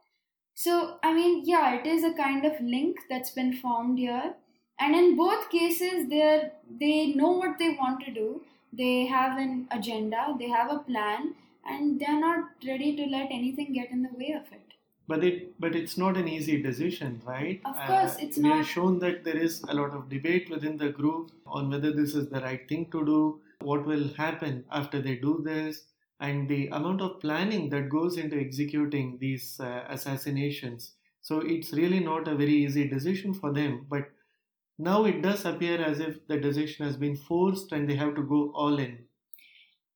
So, 0.53 0.97
I 1.03 1.13
mean, 1.13 1.43
yeah, 1.45 1.75
it 1.79 1.85
is 1.87 2.03
a 2.03 2.13
kind 2.13 2.45
of 2.45 2.59
link 2.61 2.97
that's 3.09 3.31
been 3.31 3.53
formed 3.53 3.99
here. 3.99 4.35
And 4.79 4.95
in 4.95 5.15
both 5.15 5.49
cases, 5.49 6.09
they 6.09 6.51
they 6.79 7.07
know 7.07 7.31
what 7.31 7.59
they 7.59 7.69
want 7.69 8.03
to 8.05 8.11
do. 8.11 8.41
They 8.73 9.05
have 9.05 9.37
an 9.37 9.67
agenda, 9.71 10.35
they 10.39 10.49
have 10.49 10.71
a 10.71 10.79
plan, 10.79 11.35
and 11.65 11.99
they're 11.99 12.19
not 12.19 12.49
ready 12.65 12.95
to 12.95 13.05
let 13.05 13.31
anything 13.31 13.73
get 13.73 13.91
in 13.91 14.01
the 14.03 14.13
way 14.17 14.31
of 14.33 14.51
it. 14.51 14.73
But 15.07 15.23
it 15.23 15.59
but 15.59 15.75
it's 15.75 15.97
not 15.97 16.15
an 16.15 16.27
easy 16.27 16.61
decision 16.61 17.21
right? 17.25 17.59
Of 17.65 17.75
course 17.75 18.15
uh, 18.15 18.19
it's 18.21 18.37
we 18.37 18.43
not 18.43 18.59
are 18.59 18.63
shown 18.63 18.99
that 18.99 19.23
there 19.23 19.37
is 19.37 19.61
a 19.67 19.73
lot 19.73 19.91
of 19.91 20.09
debate 20.09 20.49
within 20.49 20.77
the 20.77 20.89
group 20.89 21.31
on 21.45 21.69
whether 21.69 21.91
this 21.91 22.15
is 22.15 22.29
the 22.29 22.39
right 22.39 22.67
thing 22.69 22.89
to 22.91 23.05
do 23.05 23.41
what 23.59 23.85
will 23.85 24.07
happen 24.13 24.63
after 24.71 25.01
they 25.01 25.15
do 25.15 25.41
this 25.43 25.83
and 26.19 26.47
the 26.47 26.67
amount 26.67 27.01
of 27.01 27.19
planning 27.19 27.69
that 27.69 27.89
goes 27.89 28.17
into 28.17 28.39
executing 28.39 29.17
these 29.19 29.59
uh, 29.59 29.83
assassinations. 29.89 30.93
So 31.21 31.39
it's 31.39 31.73
really 31.73 31.99
not 31.99 32.27
a 32.27 32.35
very 32.35 32.53
easy 32.53 32.87
decision 32.87 33.33
for 33.33 33.51
them 33.51 33.85
but 33.89 34.09
now 34.89 35.05
it 35.05 35.21
does 35.21 35.45
appear 35.45 35.79
as 35.91 35.99
if 35.99 36.19
the 36.27 36.37
decision 36.37 36.85
has 36.85 36.97
been 36.97 37.15
forced 37.15 37.71
and 37.71 37.89
they 37.89 37.95
have 38.03 38.13
to 38.15 38.23
go 38.33 38.51
all 38.55 38.79
in 38.79 38.99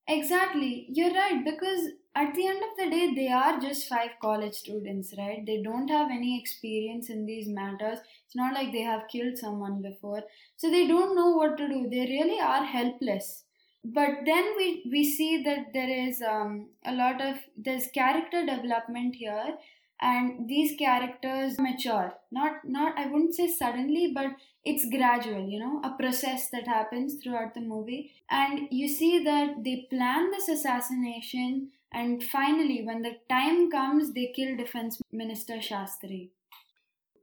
exactly 0.07 0.87
you're 0.89 1.13
right 1.13 1.43
because 1.43 1.87
at 2.15 2.33
the 2.33 2.47
end 2.47 2.63
of 2.63 2.77
the 2.77 2.89
day, 2.89 3.13
they 3.13 3.27
are 3.27 3.59
just 3.59 3.89
five 3.89 4.11
college 4.21 4.53
students, 4.53 5.13
right? 5.17 5.45
They 5.45 5.61
don't 5.61 5.89
have 5.89 6.09
any 6.09 6.39
experience 6.39 7.09
in 7.09 7.25
these 7.25 7.49
matters. 7.49 7.99
It's 8.25 8.35
not 8.35 8.53
like 8.53 8.71
they 8.71 8.83
have 8.83 9.09
killed 9.11 9.37
someone 9.37 9.81
before. 9.81 10.23
So 10.55 10.71
they 10.71 10.87
don't 10.87 11.15
know 11.15 11.31
what 11.31 11.57
to 11.57 11.67
do. 11.67 11.89
They 11.91 12.05
really 12.05 12.39
are 12.39 12.63
helpless. 12.63 13.43
But 13.83 14.23
then 14.25 14.53
we, 14.57 14.87
we 14.89 15.03
see 15.03 15.43
that 15.43 15.73
there 15.73 15.89
is 15.89 16.21
um, 16.21 16.69
a 16.85 16.93
lot 16.93 17.21
of, 17.21 17.35
there's 17.57 17.87
character 17.87 18.45
development 18.45 19.15
here 19.15 19.55
and 20.01 20.49
these 20.49 20.75
characters 20.77 21.57
mature. 21.59 22.13
Not 22.31 22.65
not 22.65 22.97
i 22.97 23.07
wouldn't 23.07 23.35
say 23.35 23.47
suddenly 23.47 24.11
but 24.13 24.31
it's 24.63 24.89
gradual 24.89 25.47
you 25.47 25.59
know 25.59 25.81
a 25.83 25.91
process 26.01 26.49
that 26.51 26.67
happens 26.67 27.15
throughout 27.21 27.53
the 27.53 27.61
movie. 27.61 28.11
And 28.29 28.67
you 28.71 28.87
see 28.87 29.23
that 29.23 29.63
they 29.63 29.87
plan 29.89 30.31
this 30.31 30.49
assassination 30.49 31.69
and 31.91 32.23
finally 32.23 32.83
when 32.83 33.01
the 33.01 33.17
time 33.29 33.71
comes 33.71 34.13
they 34.13 34.33
kill 34.35 34.57
defense 34.57 34.99
minister 35.11 35.55
shastri. 35.55 36.29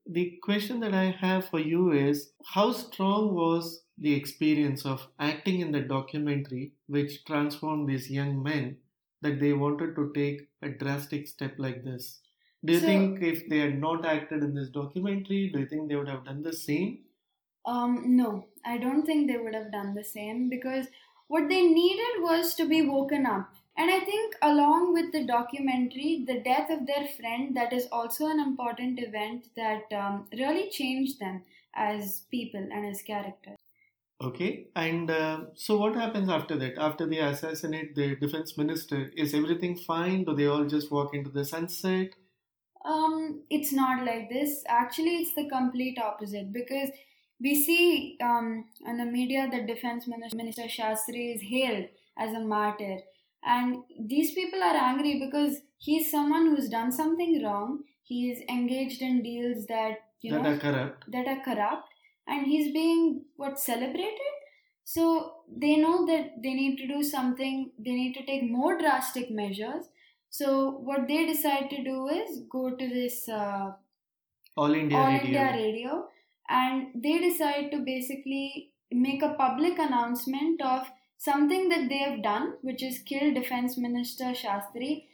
The 0.07 0.39
question 0.43 0.81
that 0.81 0.95
i 0.95 1.11
have 1.11 1.49
for 1.49 1.61
you 1.61 1.93
is 1.93 2.31
how 2.55 2.73
strong 2.73 3.35
was 3.35 3.83
the 3.99 4.15
experience 4.15 4.85
of 4.87 5.07
acting 5.21 5.61
in 5.61 5.71
the 5.73 5.81
documentary 5.81 6.73
which 6.87 7.25
transformed 7.25 7.89
these 7.89 8.11
young 8.11 8.43
men 8.43 8.79
that 9.21 9.39
they 9.39 9.53
wanted 9.53 9.95
to 9.95 10.11
take 10.15 10.49
a 10.63 10.69
drastic 10.69 11.29
step 11.29 11.55
like 11.59 11.85
this 11.85 12.21
do 12.65 12.75
you 12.75 12.81
So- 12.81 12.87
think 12.87 13.23
if 13.23 13.49
they 13.49 13.59
had 13.59 13.81
not 13.81 14.05
acted 14.05 14.43
in 14.43 14.55
this 14.55 14.69
documentary, 14.69 15.49
do 15.49 15.61
you 15.61 15.67
think 15.67 15.89
they 15.89 15.97
would 15.97 16.09
have 16.09 16.25
done 16.25 16.43
the 16.43 16.53
same? 16.53 16.99
Um, 17.65 18.17
no, 18.17 18.47
I 18.65 18.79
don't 18.79 19.07
think 19.07 19.29
they 19.29 19.39
would 19.39 19.55
have 19.55 19.71
done 19.71 19.95
the 19.95 20.05
same 20.05 20.49
because 20.49 20.87
what 21.29 21.49
they 21.49 21.63
needed 21.67 22.21
was 22.21 22.55
to 22.57 22.69
be 22.69 22.83
woken 22.83 23.25
up. 23.27 23.55
And 23.77 23.91
I 23.91 24.01
think, 24.01 24.35
along 24.43 24.93
with 24.93 25.13
the 25.13 25.25
documentary, 25.25 26.25
the 26.27 26.41
death 26.41 26.69
of 26.71 26.87
their 26.87 27.07
friend, 27.07 27.57
that 27.57 27.73
is 27.73 27.89
also 27.91 28.27
an 28.27 28.39
important 28.39 29.01
event 29.01 29.49
that 29.57 29.91
um, 29.93 30.29
really 30.33 30.69
changed 30.69 31.21
them 31.21 31.43
as 31.75 32.27
people 32.31 32.61
and 32.61 32.87
as 32.87 33.01
characters. 33.03 33.57
Okay, 34.23 34.67
and 34.77 35.11
uh, 35.11 35.41
so 35.55 35.79
what 35.79 35.97
happens 35.97 36.29
after 36.29 36.57
that? 36.57 36.79
After 36.79 37.07
they 37.07 37.19
assassinate 37.19 37.95
the 37.95 38.15
defense 38.17 38.59
minister, 38.59 39.11
is 39.17 39.35
everything 39.35 39.75
fine? 39.77 40.25
Do 40.25 40.35
they 40.37 40.47
all 40.47 40.65
just 40.67 40.93
walk 40.93 41.15
into 41.15 41.31
the 41.31 41.45
sunset? 41.45 42.11
Um, 42.85 43.43
it's 43.51 43.73
not 43.73 44.05
like 44.05 44.29
this. 44.29 44.65
Actually, 44.69 45.17
it's 45.19 45.35
the 45.35 45.49
complete 45.49 45.99
opposite 45.99 46.53
because 46.53 46.91
we 47.41 47.63
see 47.65 48.17
um, 48.23 48.67
in 48.87 48.97
the 48.99 49.05
media 49.05 49.49
that 49.51 49.67
Defense 49.67 50.07
Minister, 50.09 50.63
Shastri 50.63 51.35
is 51.35 51.43
hailed 51.43 51.87
as 52.19 52.35
a 52.35 52.41
martyr, 52.41 52.99
and 53.45 53.83
these 54.01 54.33
people 54.33 54.63
are 54.63 54.77
angry 54.77 55.19
because 55.21 55.59
he's 55.79 56.11
someone 56.11 56.47
who's 56.47 56.69
done 56.69 56.93
something 56.93 57.43
wrong. 57.45 57.81
He 58.03 58.31
is 58.31 58.43
engaged 58.49 59.01
in 59.03 59.23
deals 59.23 59.67
that 59.67 59.99
you 60.21 60.33
that 60.33 60.43
know 60.43 60.51
are 60.51 60.59
corrupt. 60.59 61.05
that 61.13 61.27
are 61.29 61.41
corrupt, 61.45 61.89
and 62.27 62.47
he's 62.47 62.73
being 62.73 63.25
what 63.37 63.59
celebrated. 63.59 64.33
So 64.85 65.35
they 65.49 65.77
know 65.77 66.05
that 66.07 66.43
they 66.43 66.55
need 66.55 66.77
to 66.79 66.87
do 66.89 67.03
something. 67.03 67.71
They 67.79 67.93
need 67.93 68.15
to 68.15 68.27
take 68.27 68.51
more 68.51 68.79
drastic 68.79 69.31
measures. 69.31 69.87
So 70.33 70.71
what 70.71 71.09
they 71.09 71.27
decide 71.27 71.69
to 71.71 71.85
do 71.85 72.09
is 72.09 72.41
go 72.51 72.71
to 72.75 72.89
this 72.89 73.29
uh, 73.29 73.73
All 74.57 74.73
India 74.73 74.97
All 74.97 75.07
Radio. 75.07 75.25
India 75.27 75.53
Radio, 75.53 76.09
and 76.49 76.87
they 76.95 77.19
decide 77.19 77.71
to 77.73 77.81
basically 77.81 78.71
make 78.91 79.23
a 79.23 79.35
public 79.35 79.79
announcement 79.79 80.63
of 80.63 80.87
something 81.19 81.69
that 81.69 81.91
they 81.91 81.99
have 81.99 82.23
done, 82.23 82.55
which 82.63 82.83
is 82.83 83.01
kill 83.01 83.35
Defense 83.35 83.77
Minister 83.77 84.33
Shastri. 84.33 85.05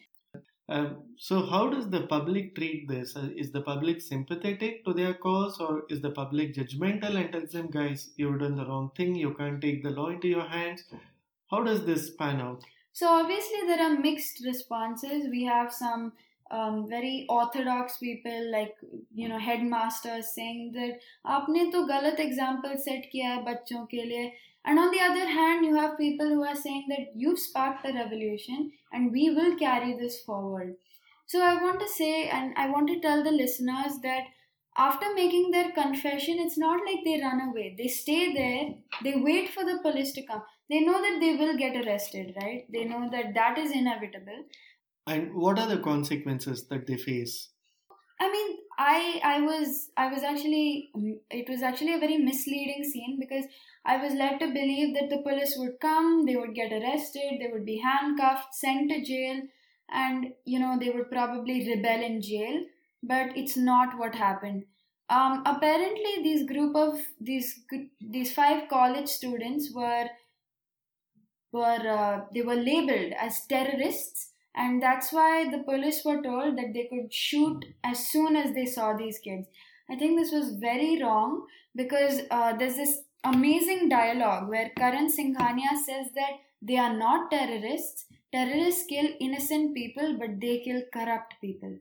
Um, 0.69 0.99
so, 1.17 1.45
how 1.47 1.69
does 1.69 1.91
the 1.91 2.03
public 2.07 2.55
treat 2.55 2.87
this? 2.87 3.17
Uh, 3.17 3.29
is 3.37 3.51
the 3.51 3.63
public 3.63 4.01
sympathetic 4.01 4.85
to 4.85 4.93
their 4.93 5.15
cause, 5.15 5.59
or 5.59 5.83
is 5.91 6.01
the 6.01 6.11
public 6.11 6.55
judgmental 6.55 7.17
and 7.17 7.33
tells 7.33 7.51
them, 7.51 7.71
guys, 7.73 8.11
you've 8.17 8.39
done 8.39 8.55
the 8.55 8.67
wrong 8.67 8.93
thing, 8.97 9.17
you 9.17 9.35
can't 9.35 9.61
take 9.61 9.83
the 9.83 9.91
law 9.91 10.11
into 10.11 10.29
your 10.29 10.49
hands? 10.49 10.85
How 11.51 11.65
does 11.65 11.85
this 11.87 12.11
pan 12.11 12.41
out? 12.41 12.63
So 12.98 13.08
obviously 13.08 13.66
there 13.68 13.82
are 13.82 14.00
mixed 14.00 14.44
responses. 14.46 15.28
We 15.30 15.44
have 15.46 15.74
some 15.74 16.14
um, 16.52 16.88
very 16.88 17.26
orthodox 17.30 17.98
people 17.98 18.52
like 18.52 18.76
you 19.14 19.28
know 19.28 19.40
headmasters 19.40 20.28
saying 20.36 20.72
that 20.74 21.00
आपने 21.26 21.66
तो 21.72 21.84
गलत 21.88 22.20
example 22.20 22.78
set 22.86 23.10
किया 23.12 23.30
है 23.30 23.44
बच्चों 23.44 23.86
के 23.94 24.04
लिए 24.10 24.32
and 24.66 24.80
on 24.80 24.92
the 24.92 25.02
other 25.02 25.28
hand 25.28 25.66
you 25.66 25.76
have 25.76 25.98
people 25.98 26.30
who 26.30 26.44
are 26.44 26.56
saying 26.56 26.86
that 26.90 27.12
you've 27.16 27.40
sparked 27.40 27.86
a 27.86 27.94
revolution 27.94 28.72
and 28.92 29.12
we 29.12 29.30
will 29.32 29.58
carry 29.58 29.94
this 29.94 30.22
forward. 30.22 30.76
So 31.26 31.42
I 31.42 31.56
want 31.64 31.80
to 31.80 31.88
say 31.88 32.30
and 32.30 32.54
I 32.56 32.70
want 32.70 32.88
to 32.90 33.00
tell 33.00 33.24
the 33.24 33.32
listeners 33.32 34.00
that 34.04 34.24
after 34.78 35.14
making 35.16 35.52
their 35.52 35.72
confession 35.72 36.40
it's 36.40 36.58
not 36.58 36.86
like 36.86 37.04
they 37.04 37.20
run 37.22 37.42
away. 37.50 37.76
They 37.78 37.88
stay 37.88 38.34
there. 38.34 38.76
They 39.04 39.20
wait 39.20 39.50
for 39.50 39.66
the 39.66 39.80
police 39.82 40.14
to 40.14 40.24
come 40.24 40.44
they 40.71 40.81
know 40.81 41.01
that 41.01 41.19
they 41.21 41.35
will 41.37 41.57
get 41.57 41.77
arrested 41.77 42.35
right? 42.41 42.65
They 42.73 42.85
know 42.85 43.09
that 43.11 43.35
that 43.35 43.59
is 43.59 43.71
inevitable. 43.73 44.45
And 45.07 45.35
what 45.35 45.59
are 45.59 45.69
the 45.69 45.79
consequences 45.79 46.67
that 46.69 46.87
they 46.87 46.97
face? 46.97 47.51
i 48.21 48.29
mean 48.31 48.57
i 48.85 49.21
i 49.23 49.41
was 49.41 49.91
i 49.97 50.09
was 50.13 50.25
actually 50.25 50.91
it 51.31 51.49
was 51.49 51.63
actually 51.63 51.93
a 51.95 52.01
very 52.01 52.17
misleading 52.19 52.83
scene 52.83 53.17
because 53.21 53.45
i 53.87 53.97
was 53.97 54.13
led 54.15 54.41
to 54.41 54.49
believe 54.49 54.93
that 54.97 55.09
the 55.09 55.21
police 55.27 55.55
would 55.57 55.77
come 55.81 56.27
they 56.27 56.35
would 56.35 56.53
get 56.53 56.73
arrested 56.73 57.37
they 57.39 57.49
would 57.53 57.65
be 57.65 57.77
handcuffed 57.85 58.53
sent 58.53 58.91
to 58.91 58.99
jail 59.05 59.41
and 59.91 60.33
you 60.45 60.59
know 60.59 60.77
they 60.79 60.91
would 60.91 61.11
probably 61.11 61.67
rebel 61.69 62.05
in 62.05 62.21
jail. 62.21 62.65
But 63.03 63.37
it's 63.37 63.57
not 63.57 63.97
what 63.97 64.15
happened. 64.15 64.65
Um, 65.09 65.43
apparently 65.47 66.23
these 66.23 66.47
group 66.47 66.77
of 66.77 66.99
these 67.21 67.61
these 68.01 68.33
five 68.33 68.69
college 68.69 69.09
students 69.09 69.71
were 69.75 70.07
were 71.53 71.89
uh, 71.99 72.21
they 72.35 72.43
were 72.43 72.57
labeled 72.57 73.13
as 73.19 73.47
terrorists 73.47 74.33
and 74.55 74.83
that's 74.83 75.13
why 75.13 75.49
the 75.51 75.63
police 75.63 76.05
were 76.05 76.21
told 76.21 76.59
that 76.59 76.73
they 76.75 76.89
could 76.91 77.13
shoot 77.13 77.65
as 77.85 78.07
soon 78.09 78.35
as 78.37 78.55
they 78.55 78.67
saw 78.67 78.97
these 78.97 79.19
kids. 79.19 79.47
I 79.89 79.97
think 79.97 80.19
this 80.19 80.33
was 80.33 80.57
very 80.59 81.01
wrong 81.01 81.47
because 81.77 82.23
uh, 82.31 82.57
there's 82.57 82.77
this 82.77 83.03
amazing 83.25 83.89
dialogue 83.89 84.49
where 84.49 84.71
karan 84.77 85.09
singhania 85.09 85.75
says 85.87 86.09
that 86.15 86.41
they 86.61 86.77
are 86.77 86.97
not 86.97 87.31
terrorists. 87.31 88.07
Terrorists 88.33 88.85
kill 88.89 89.09
innocent 89.21 89.75
people 89.75 90.17
but 90.19 90.41
they 90.41 90.59
kill 90.65 90.83
corrupt 90.93 91.35
people. 91.41 91.77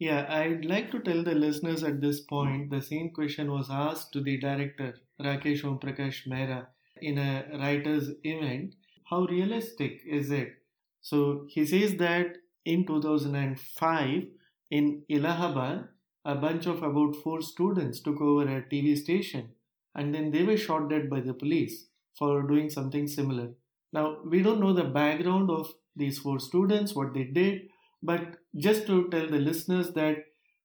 Yeah, 0.00 0.26
I'd 0.28 0.64
like 0.64 0.90
to 0.90 0.98
tell 0.98 1.22
the 1.22 1.34
listeners 1.34 1.84
at 1.84 2.00
this 2.00 2.20
point 2.20 2.70
the 2.70 2.82
same 2.82 3.10
question 3.10 3.52
was 3.52 3.68
asked 3.70 4.12
to 4.14 4.20
the 4.20 4.36
director 4.38 4.94
Rakesh 5.20 5.64
Om 5.64 5.78
Prakash 5.78 6.26
Mehra 6.26 6.66
in 7.00 7.18
a 7.18 7.46
writer's 7.58 8.10
event. 8.22 8.74
How 9.04 9.24
realistic 9.26 10.02
is 10.06 10.30
it? 10.30 10.54
So 11.00 11.46
he 11.48 11.66
says 11.66 11.96
that 11.96 12.36
in 12.64 12.86
2005 12.86 14.24
in 14.70 15.02
Allahabad, 15.10 15.88
a 16.24 16.34
bunch 16.34 16.66
of 16.66 16.82
about 16.82 17.16
four 17.16 17.42
students 17.42 18.00
took 18.00 18.20
over 18.20 18.42
a 18.42 18.62
TV 18.62 18.96
station 18.96 19.50
and 19.94 20.14
then 20.14 20.30
they 20.30 20.42
were 20.42 20.56
shot 20.56 20.88
dead 20.88 21.10
by 21.10 21.20
the 21.20 21.34
police 21.34 21.86
for 22.18 22.42
doing 22.42 22.70
something 22.70 23.06
similar. 23.06 23.50
Now, 23.92 24.18
we 24.24 24.42
don't 24.42 24.60
know 24.60 24.72
the 24.72 24.84
background 24.84 25.50
of 25.50 25.72
these 25.96 26.18
four 26.18 26.40
students, 26.40 26.94
what 26.94 27.14
they 27.14 27.24
did, 27.24 27.68
but 28.02 28.36
just 28.56 28.86
to 28.86 29.08
tell 29.08 29.26
the 29.28 29.38
listeners 29.38 29.92
that 29.92 30.16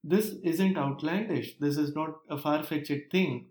this 0.03 0.35
isn't 0.43 0.77
outlandish, 0.77 1.57
this 1.59 1.77
is 1.77 1.93
not 1.95 2.15
a 2.29 2.37
far 2.37 2.63
fetched 2.63 3.11
thing. 3.11 3.47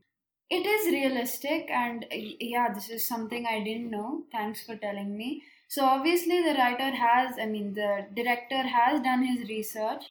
It 0.50 0.66
is 0.66 0.92
realistic 0.92 1.70
and 1.70 2.04
uh, 2.04 2.16
yeah 2.40 2.72
this 2.74 2.90
is 2.90 3.06
something 3.06 3.46
i 3.46 3.62
didn't 3.64 3.90
know 3.90 4.24
thanks 4.32 4.62
for 4.64 4.76
telling 4.76 5.16
me 5.16 5.42
so 5.68 5.84
obviously 5.84 6.42
the 6.42 6.54
writer 6.58 6.90
has 7.04 7.38
i 7.40 7.46
mean 7.46 7.72
the 7.74 8.06
director 8.14 8.62
has 8.76 9.00
done 9.00 9.24
his 9.24 9.48
research 9.48 10.04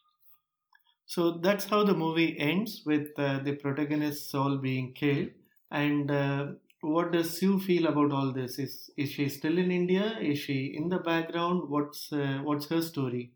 So 1.06 1.32
that's 1.32 1.64
how 1.64 1.82
the 1.84 1.94
movie 1.94 2.38
ends 2.38 2.82
with 2.86 3.18
uh, 3.18 3.40
the 3.40 3.56
protagonists 3.56 4.32
all 4.34 4.58
being 4.58 4.92
killed. 4.94 5.30
And 5.70 6.10
uh, 6.10 6.52
what 6.82 7.10
does 7.12 7.36
Sue 7.36 7.58
feel 7.58 7.86
about 7.86 8.12
all 8.12 8.32
this? 8.32 8.58
Is 8.58 8.90
is 8.96 9.10
she 9.10 9.28
still 9.28 9.58
in 9.58 9.70
India? 9.72 10.18
Is 10.20 10.38
she 10.38 10.66
in 10.66 10.88
the 10.88 10.98
background? 10.98 11.68
What's 11.68 12.12
uh, 12.12 12.40
what's 12.44 12.68
her 12.68 12.82
story? 12.82 13.32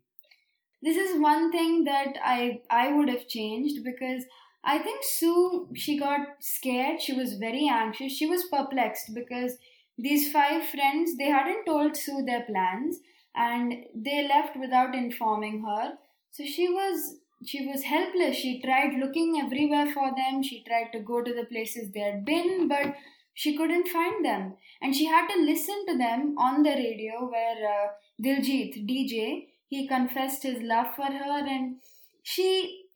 this 0.81 0.97
is 0.97 1.19
one 1.19 1.51
thing 1.51 1.83
that 1.85 2.17
i 2.23 2.61
i 2.69 2.91
would 2.93 3.09
have 3.09 3.27
changed 3.27 3.83
because 3.83 4.25
i 4.63 4.77
think 4.79 5.03
sue 5.03 5.67
she 5.75 5.97
got 5.99 6.27
scared. 6.39 7.01
She 7.01 7.13
was 7.13 7.33
very 7.33 7.67
anxious. 7.67 8.13
She 8.13 8.25
was 8.25 8.45
perplexed 8.51 9.13
because 9.13 9.57
these 9.97 10.31
five 10.31 10.65
friends 10.65 11.17
they 11.17 11.29
hadn't 11.37 11.65
told 11.65 11.97
sue 11.97 12.23
their 12.25 12.43
plans 12.43 12.99
and 13.35 13.73
they 13.95 14.27
left 14.27 14.55
without 14.59 14.95
informing 14.95 15.63
her. 15.65 15.93
So 16.31 16.45
she 16.45 16.67
was 16.69 17.17
she 17.45 17.65
was 17.67 17.83
helpless. 17.83 18.37
She 18.37 18.61
tried 18.61 18.99
looking 18.99 19.41
everywhere 19.43 19.91
for 19.93 20.11
them. 20.15 20.43
She 20.43 20.63
tried 20.67 20.91
to 20.93 20.99
go 20.99 21.21
to 21.21 21.33
the 21.33 21.45
places 21.45 21.91
they 21.91 21.99
had 22.11 22.23
been 22.25 22.67
but 22.67 22.95
she 23.33 23.57
couldn't 23.57 23.87
find 23.87 24.23
them. 24.23 24.55
And 24.81 24.95
she 24.95 25.05
had 25.05 25.27
to 25.27 25.41
listen 25.41 25.85
to 25.87 25.97
them 25.97 26.35
on 26.37 26.63
the 26.63 26.71
radio 26.71 27.29
where 27.29 27.57
uh, 27.73 27.87
diljit 28.21 28.75
dj 28.89 29.47
he 29.67 29.87
confessed 29.87 30.43
his 30.43 30.61
love 30.61 30.95
for 30.95 31.09
her 31.19 31.39
and 31.55 31.77
she 32.21 32.47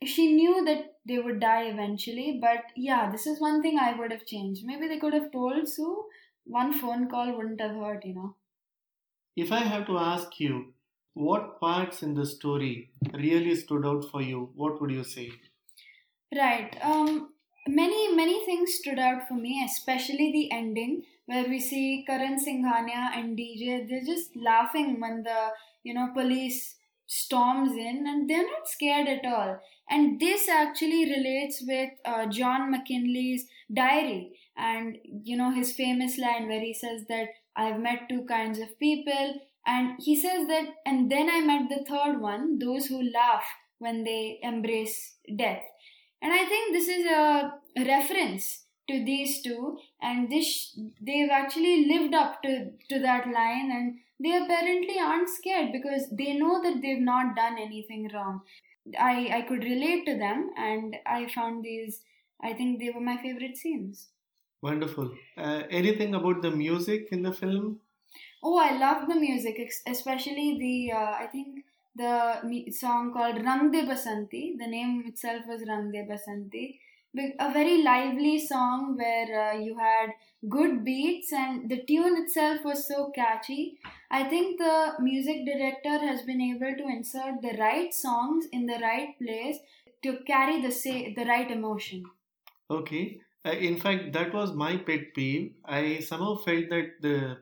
she 0.06 0.32
knew 0.34 0.64
that 0.66 0.97
they 1.08 1.20
would 1.20 1.40
die 1.40 1.64
eventually 1.74 2.40
but 2.42 2.74
yeah 2.76 3.10
this 3.12 3.28
is 3.28 3.40
one 3.42 3.62
thing 3.62 3.80
i 3.80 3.94
would 3.98 4.12
have 4.12 4.26
changed 4.26 4.66
maybe 4.66 4.88
they 4.88 5.00
could 5.00 5.14
have 5.14 5.32
told 5.32 5.68
sue 5.68 6.06
one 6.46 6.74
phone 6.74 7.08
call 7.10 7.36
wouldn't 7.38 7.62
have 7.62 7.76
hurt 7.86 8.06
you 8.06 8.14
know 8.14 8.36
If 9.38 9.52
I 9.52 9.60
have 9.60 9.86
to 9.88 9.98
ask 10.00 10.40
you, 10.40 10.74
what 11.14 11.60
parts 11.62 12.02
in 12.04 12.14
the 12.16 12.26
story 12.26 12.90
really 13.14 13.56
stood 13.56 13.86
out 13.86 14.06
for 14.12 14.22
you? 14.22 14.50
What 14.56 14.82
would 14.82 14.92
you 14.92 15.04
say? 15.04 15.32
Right. 16.36 16.76
Um, 16.82 17.30
many 17.68 18.16
many 18.16 18.46
things 18.46 18.74
stood 18.76 19.00
out 19.00 19.28
for 19.28 19.36
me, 19.36 19.64
especially 19.66 20.32
the 20.32 20.52
ending 20.52 21.04
where 21.26 21.48
we 21.48 21.60
see 21.60 22.04
Karan 22.08 22.38
Singhania 22.44 23.16
and 23.18 23.38
DJ. 23.38 23.88
They're 23.88 24.06
just 24.06 24.36
laughing 24.36 25.00
when 25.00 25.24
the 25.24 25.52
you 25.84 25.94
know 25.94 26.10
police 26.14 26.76
storms 27.06 27.72
in, 27.72 28.06
and 28.08 28.30
they're 28.30 28.50
not 28.52 28.68
scared 28.68 29.08
at 29.08 29.26
all. 29.26 29.60
And 29.90 30.20
this 30.20 30.50
actually 30.50 31.06
relates 31.06 31.64
with 31.66 31.92
uh, 32.06 32.26
John 32.28 32.72
mckinley's 32.72 33.46
diary, 33.74 34.34
and 34.58 34.98
you 35.04 35.38
know 35.38 35.52
his 35.52 35.74
famous 35.74 36.18
line 36.18 36.48
where 36.48 36.60
he 36.60 36.74
says 36.74 37.06
that 37.08 37.30
I've 37.56 37.80
met 37.80 38.10
two 38.10 38.26
kinds 38.26 38.60
of 38.60 38.78
people, 38.80 39.40
and 39.66 39.96
he 40.00 40.20
says 40.20 40.48
that, 40.48 40.68
and 40.86 41.12
then 41.12 41.30
I 41.30 41.42
met 41.42 41.70
the 41.70 41.86
third 41.86 42.20
one, 42.20 42.60
those 42.60 42.88
who 42.88 43.02
laugh 43.14 43.46
when 43.80 44.04
they 44.04 44.40
embrace 44.42 45.16
death. 45.36 45.64
And 46.22 46.34
i 46.34 46.46
think 46.46 46.74
this 46.74 46.88
is 46.88 47.06
a 47.06 47.52
reference 47.86 48.64
to 48.90 49.04
these 49.06 49.42
two. 49.42 49.78
And 50.02 50.32
this 50.32 50.78
they've 51.02 51.30
actually 51.30 51.86
lived 51.88 52.14
up 52.14 52.42
to 52.44 52.72
to 52.90 53.00
that 53.00 53.28
line. 53.28 53.72
And 53.72 54.00
they 54.20 54.36
apparently 54.36 55.00
aren't 55.00 55.30
scared 55.30 55.72
because 55.72 56.10
they 56.12 56.34
know 56.34 56.62
that 56.64 56.82
they've 56.82 57.00
not 57.00 57.36
done 57.36 57.58
anything 57.60 58.10
wrong 58.14 58.42
i 59.00 59.30
i 59.38 59.42
could 59.42 59.64
relate 59.64 60.06
to 60.06 60.18
them 60.18 60.50
and 60.58 60.96
i 61.06 61.28
found 61.28 61.64
these 61.64 62.02
i 62.42 62.54
think 62.54 62.80
they 62.80 62.90
were 62.90 63.02
my 63.02 63.18
favorite 63.18 63.58
scenes 63.58 64.10
Wonderful. 64.60 65.12
Uh, 65.38 65.62
anything 65.70 66.16
about 66.16 66.42
the 66.42 66.50
music 66.50 67.10
in 67.12 67.22
the 67.22 67.32
film? 67.32 67.80
oh 68.44 68.58
i 68.58 68.76
love 68.78 69.08
the 69.08 69.16
music 69.16 69.60
especially 69.88 70.58
the 70.58 70.92
uh, 70.92 71.12
i 71.24 71.28
think 71.32 71.64
the 71.98 72.72
song 72.72 73.12
called 73.14 73.44
Rang 73.44 73.72
De 73.72 73.82
Basanti. 73.84 74.56
The 74.58 74.68
name 74.68 75.04
itself 75.08 75.44
was 75.48 75.64
Rang 75.68 75.92
De 75.92 76.04
Basanti. 76.04 76.80
A 77.40 77.52
very 77.52 77.82
lively 77.82 78.40
song 78.40 78.96
where 78.98 79.50
uh, 79.50 79.58
you 79.58 79.78
had 79.78 80.12
good 80.48 80.84
beats 80.84 81.32
and 81.34 81.70
the 81.70 81.84
tune 81.84 82.22
itself 82.22 82.64
was 82.64 82.88
so 82.88 83.12
catchy. 83.16 83.80
I 84.12 84.24
think 84.26 84.60
the 84.60 84.94
music 85.00 85.46
director 85.46 85.98
has 86.00 86.22
been 86.24 86.42
able 86.42 86.76
to 86.78 86.88
insert 86.88 87.42
the 87.42 87.58
right 87.58 87.94
songs 87.94 88.46
in 88.52 88.66
the 88.68 88.80
right 88.80 89.18
place 89.20 89.58
to 90.04 90.20
carry 90.28 90.62
the 90.62 90.72
say 90.72 91.14
the 91.14 91.26
right 91.26 91.50
emotion. 91.50 92.06
Okay. 92.70 93.20
Uh, 93.46 93.52
in 93.52 93.78
fact, 93.78 94.14
that 94.14 94.34
was 94.34 94.54
my 94.54 94.78
pet 94.78 95.14
peeve. 95.16 95.54
I 95.66 96.00
somehow 96.00 96.36
felt 96.36 96.70
that 96.70 97.02
the 97.02 97.40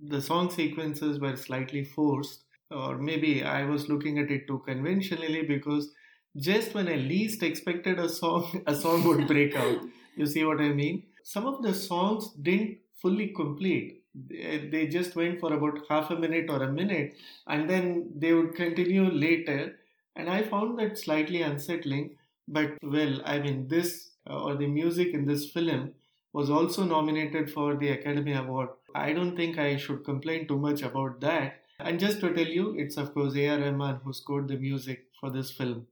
the 0.00 0.20
song 0.20 0.50
sequences 0.50 1.20
were 1.20 1.36
slightly 1.36 1.84
forced, 1.84 2.44
or 2.70 2.98
maybe 2.98 3.44
I 3.44 3.64
was 3.64 3.88
looking 3.88 4.18
at 4.18 4.30
it 4.30 4.48
too 4.48 4.60
conventionally 4.66 5.42
because 5.42 5.92
just 6.36 6.74
when 6.74 6.88
I 6.88 6.96
least 6.96 7.42
expected 7.42 7.98
a 7.98 8.08
song, 8.08 8.62
a 8.66 8.74
song 8.74 9.04
would 9.04 9.26
break 9.26 9.54
out. 9.56 9.80
You 10.16 10.26
see 10.26 10.44
what 10.44 10.60
I 10.60 10.68
mean? 10.70 11.04
Some 11.22 11.46
of 11.46 11.62
the 11.62 11.74
songs 11.74 12.30
didn't 12.30 12.78
fully 13.00 13.28
complete. 13.28 14.02
They 14.14 14.88
just 14.90 15.16
went 15.16 15.40
for 15.40 15.52
about 15.54 15.80
half 15.88 16.10
a 16.10 16.16
minute 16.16 16.50
or 16.50 16.62
a 16.62 16.70
minute, 16.72 17.16
and 17.46 17.68
then 17.68 18.10
they 18.14 18.32
would 18.34 18.54
continue 18.54 19.10
later. 19.10 19.78
And 20.16 20.28
I 20.28 20.42
found 20.42 20.78
that 20.78 20.98
slightly 20.98 21.40
unsettling. 21.42 22.16
But 22.46 22.76
well, 22.82 23.22
I 23.24 23.38
mean, 23.38 23.68
this 23.68 24.10
uh, 24.28 24.42
or 24.42 24.56
the 24.56 24.66
music 24.66 25.14
in 25.14 25.24
this 25.24 25.50
film 25.50 25.94
was 26.32 26.50
also 26.50 26.84
nominated 26.84 27.50
for 27.50 27.74
the 27.76 27.88
Academy 27.90 28.34
Award. 28.34 28.68
I 28.94 29.12
don't 29.12 29.36
think 29.36 29.58
I 29.58 29.76
should 29.76 30.04
complain 30.04 30.46
too 30.46 30.58
much 30.58 30.82
about 30.82 31.20
that. 31.20 31.60
And 31.78 31.98
just 31.98 32.20
to 32.20 32.32
tell 32.34 32.46
you, 32.46 32.74
it's 32.76 32.96
of 32.96 33.14
course 33.14 33.34
A.R. 33.34 33.58
Rahman 33.58 34.00
who 34.04 34.12
scored 34.12 34.48
the 34.48 34.56
music 34.56 35.06
for 35.18 35.30
this 35.30 35.50
film. 35.50 35.86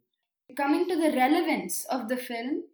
Coming 0.57 0.89
to 0.89 0.97
the 0.97 1.17
relevance 1.17 1.85
of 1.87 2.09
the 2.09 2.17
film, 2.17 2.65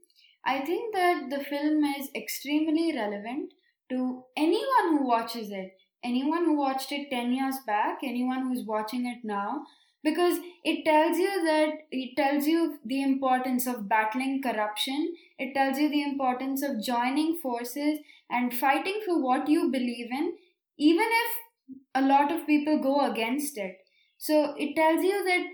I 0.44 0.60
think 0.60 0.94
that 0.94 1.30
the 1.30 1.42
film 1.44 1.84
is 1.84 2.08
extremely 2.14 2.94
relevant 2.96 3.52
to 3.90 4.24
anyone 4.36 4.88
who 4.90 5.06
watches 5.06 5.50
it. 5.50 5.76
Anyone 6.04 6.44
who 6.44 6.56
watched 6.56 6.92
it 6.92 7.10
10 7.10 7.32
years 7.32 7.56
back, 7.66 7.98
anyone 8.02 8.46
who's 8.46 8.64
watching 8.64 9.06
it 9.06 9.18
now, 9.24 9.64
because 10.04 10.38
it 10.62 10.84
tells 10.84 11.18
you 11.18 11.44
that 11.44 11.70
it 11.90 12.16
tells 12.16 12.46
you 12.46 12.78
the 12.84 13.02
importance 13.02 13.66
of 13.66 13.88
battling 13.88 14.40
corruption, 14.40 15.14
it 15.38 15.52
tells 15.52 15.78
you 15.78 15.88
the 15.88 16.02
importance 16.02 16.62
of 16.62 16.82
joining 16.82 17.38
forces 17.42 17.98
and 18.30 18.54
fighting 18.54 19.00
for 19.04 19.20
what 19.20 19.48
you 19.48 19.70
believe 19.70 20.12
in, 20.12 20.34
even 20.78 21.06
if 21.08 21.76
a 21.94 22.02
lot 22.02 22.30
of 22.30 22.46
people 22.46 22.78
go 22.80 23.00
against 23.10 23.58
it. 23.58 23.78
So 24.16 24.54
it 24.56 24.76
tells 24.76 25.02
you 25.02 25.24
that, 25.24 25.44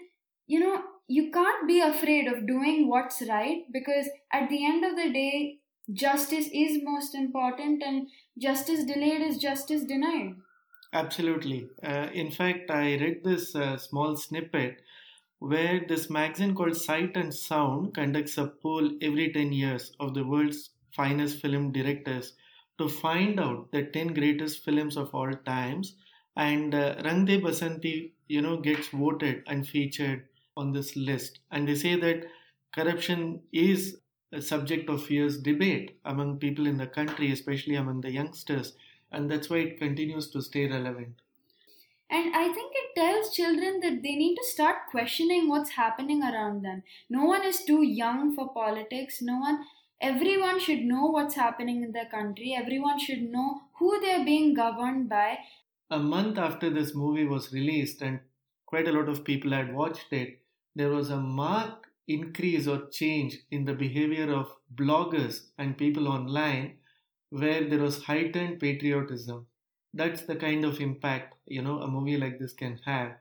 you 0.46 0.60
know, 0.60 0.82
you 1.14 1.30
can't 1.30 1.66
be 1.68 1.80
afraid 1.80 2.26
of 2.26 2.46
doing 2.46 2.88
what's 2.88 3.20
right 3.28 3.64
because 3.70 4.08
at 4.32 4.48
the 4.48 4.64
end 4.64 4.84
of 4.84 4.96
the 4.96 5.12
day, 5.12 5.58
justice 5.92 6.48
is 6.52 6.78
most 6.82 7.14
important 7.14 7.82
and 7.82 8.06
justice 8.38 8.84
delayed 8.84 9.20
is 9.20 9.36
justice 9.36 9.84
denied. 9.84 10.36
Absolutely. 10.94 11.68
Uh, 11.82 12.08
in 12.14 12.30
fact, 12.30 12.70
I 12.70 12.96
read 12.96 13.24
this 13.24 13.54
uh, 13.54 13.76
small 13.76 14.16
snippet 14.16 14.80
where 15.38 15.84
this 15.86 16.08
magazine 16.08 16.54
called 16.54 16.76
Sight 16.76 17.16
and 17.16 17.34
Sound 17.34 17.94
conducts 17.94 18.38
a 18.38 18.46
poll 18.46 18.90
every 19.02 19.32
10 19.32 19.52
years 19.52 19.92
of 20.00 20.14
the 20.14 20.24
world's 20.24 20.70
finest 20.96 21.40
film 21.42 21.72
directors 21.72 22.32
to 22.78 22.88
find 22.88 23.38
out 23.38 23.70
the 23.70 23.82
10 23.82 24.14
greatest 24.14 24.64
films 24.64 24.96
of 24.96 25.14
all 25.14 25.32
times. 25.44 25.94
And 26.36 26.74
uh, 26.74 26.94
Rang 27.04 27.26
De 27.26 27.38
Basanti, 27.38 28.12
you 28.28 28.40
know, 28.40 28.56
gets 28.58 28.88
voted 28.88 29.42
and 29.46 29.68
featured 29.68 30.24
on 30.56 30.72
this 30.72 30.96
list. 30.96 31.40
And 31.50 31.68
they 31.68 31.74
say 31.74 31.96
that 31.96 32.26
corruption 32.74 33.40
is 33.52 33.98
a 34.32 34.40
subject 34.40 34.88
of 34.88 35.04
fierce 35.04 35.36
debate 35.36 35.98
among 36.04 36.38
people 36.38 36.66
in 36.66 36.78
the 36.78 36.86
country, 36.86 37.30
especially 37.32 37.74
among 37.76 38.00
the 38.00 38.10
youngsters. 38.10 38.74
And 39.10 39.30
that's 39.30 39.50
why 39.50 39.58
it 39.58 39.78
continues 39.78 40.30
to 40.30 40.40
stay 40.40 40.68
relevant. 40.68 41.20
And 42.10 42.34
I 42.36 42.52
think 42.52 42.72
it 42.74 42.94
tells 42.94 43.34
children 43.34 43.80
that 43.80 44.02
they 44.02 44.16
need 44.16 44.36
to 44.36 44.44
start 44.44 44.76
questioning 44.90 45.48
what's 45.48 45.70
happening 45.70 46.22
around 46.22 46.62
them. 46.62 46.82
No 47.08 47.24
one 47.24 47.42
is 47.44 47.64
too 47.64 47.82
young 47.82 48.34
for 48.34 48.52
politics. 48.52 49.22
No 49.22 49.38
one, 49.38 49.64
everyone 49.98 50.60
should 50.60 50.80
know 50.80 51.06
what's 51.06 51.34
happening 51.34 51.82
in 51.82 51.92
their 51.92 52.10
country. 52.10 52.54
Everyone 52.54 52.98
should 52.98 53.22
know 53.22 53.62
who 53.78 53.98
they're 54.00 54.26
being 54.26 54.52
governed 54.52 55.08
by. 55.08 55.38
A 55.90 55.98
month 55.98 56.36
after 56.36 56.68
this 56.68 56.94
movie 56.94 57.24
was 57.24 57.50
released, 57.52 58.02
and 58.02 58.20
quite 58.66 58.88
a 58.88 58.92
lot 58.92 59.08
of 59.08 59.24
people 59.24 59.52
had 59.52 59.74
watched 59.74 60.12
it, 60.12 60.41
there 60.74 60.90
was 60.90 61.10
a 61.10 61.16
marked 61.20 61.86
increase 62.08 62.66
or 62.66 62.88
change 62.90 63.38
in 63.50 63.64
the 63.64 63.74
behavior 63.74 64.32
of 64.32 64.56
bloggers 64.74 65.48
and 65.58 65.78
people 65.78 66.08
online 66.08 66.78
where 67.30 67.68
there 67.68 67.80
was 67.80 68.04
heightened 68.04 68.60
patriotism. 68.60 69.46
That's 69.94 70.22
the 70.22 70.36
kind 70.36 70.64
of 70.64 70.80
impact, 70.80 71.34
you 71.46 71.62
know, 71.62 71.80
a 71.80 71.88
movie 71.88 72.16
like 72.16 72.38
this 72.38 72.52
can 72.54 72.78
have. 72.84 73.16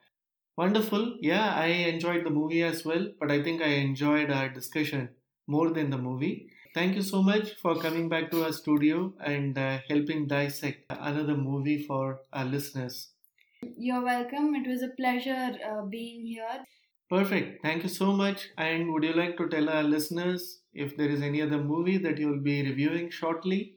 Wonderful. 0.57 1.17
Yeah, 1.21 1.53
I 1.55 1.67
enjoyed 1.67 2.25
the 2.25 2.29
movie 2.29 2.63
as 2.63 2.85
well, 2.85 3.07
but 3.19 3.31
I 3.31 3.43
think 3.43 3.61
I 3.61 3.67
enjoyed 3.67 4.31
our 4.31 4.49
discussion 4.49 5.09
more 5.47 5.71
than 5.71 5.89
the 5.89 5.97
movie. 5.97 6.49
Thank 6.73 6.95
you 6.95 7.01
so 7.01 7.21
much 7.21 7.55
for 7.61 7.75
coming 7.75 8.07
back 8.09 8.31
to 8.31 8.45
our 8.45 8.53
studio 8.53 9.13
and 9.19 9.57
uh, 9.57 9.79
helping 9.89 10.27
dissect 10.27 10.85
another 10.89 11.35
movie 11.35 11.83
for 11.83 12.21
our 12.31 12.45
listeners. 12.45 13.09
You're 13.77 14.03
welcome. 14.03 14.55
It 14.55 14.67
was 14.67 14.81
a 14.83 14.89
pleasure 14.89 15.57
uh, 15.69 15.85
being 15.85 16.25
here. 16.25 16.63
Perfect. 17.11 17.61
Thank 17.61 17.83
you 17.83 17.89
so 17.89 18.13
much. 18.13 18.49
And 18.57 18.93
would 18.93 19.03
you 19.03 19.11
like 19.13 19.35
to 19.37 19.49
tell 19.49 19.69
our 19.69 19.83
listeners 19.83 20.61
if 20.73 20.95
there 20.95 21.09
is 21.09 21.21
any 21.21 21.41
other 21.41 21.61
movie 21.61 21.97
that 21.97 22.17
you 22.17 22.29
will 22.29 22.39
be 22.39 22.63
reviewing 22.63 23.09
shortly? 23.09 23.75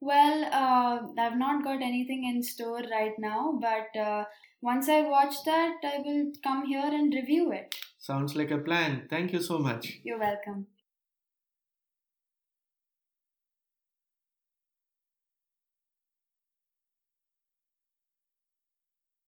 Well, 0.00 0.44
uh, 0.44 1.20
I've 1.20 1.36
not 1.36 1.64
got 1.64 1.82
anything 1.82 2.24
in 2.24 2.40
store 2.42 2.82
right 2.88 3.18
now, 3.18 3.58
but 3.60 4.00
uh, 4.00 4.24
once 4.60 4.88
I 4.88 5.02
watch 5.02 5.34
that, 5.44 5.74
I 5.82 5.98
will 6.04 6.30
come 6.44 6.64
here 6.64 6.86
and 6.86 7.12
review 7.12 7.50
it. 7.50 7.74
Sounds 7.98 8.36
like 8.36 8.52
a 8.52 8.58
plan. 8.58 9.08
Thank 9.10 9.32
you 9.32 9.42
so 9.42 9.58
much. 9.58 9.98
You're 10.04 10.20
welcome. 10.20 10.68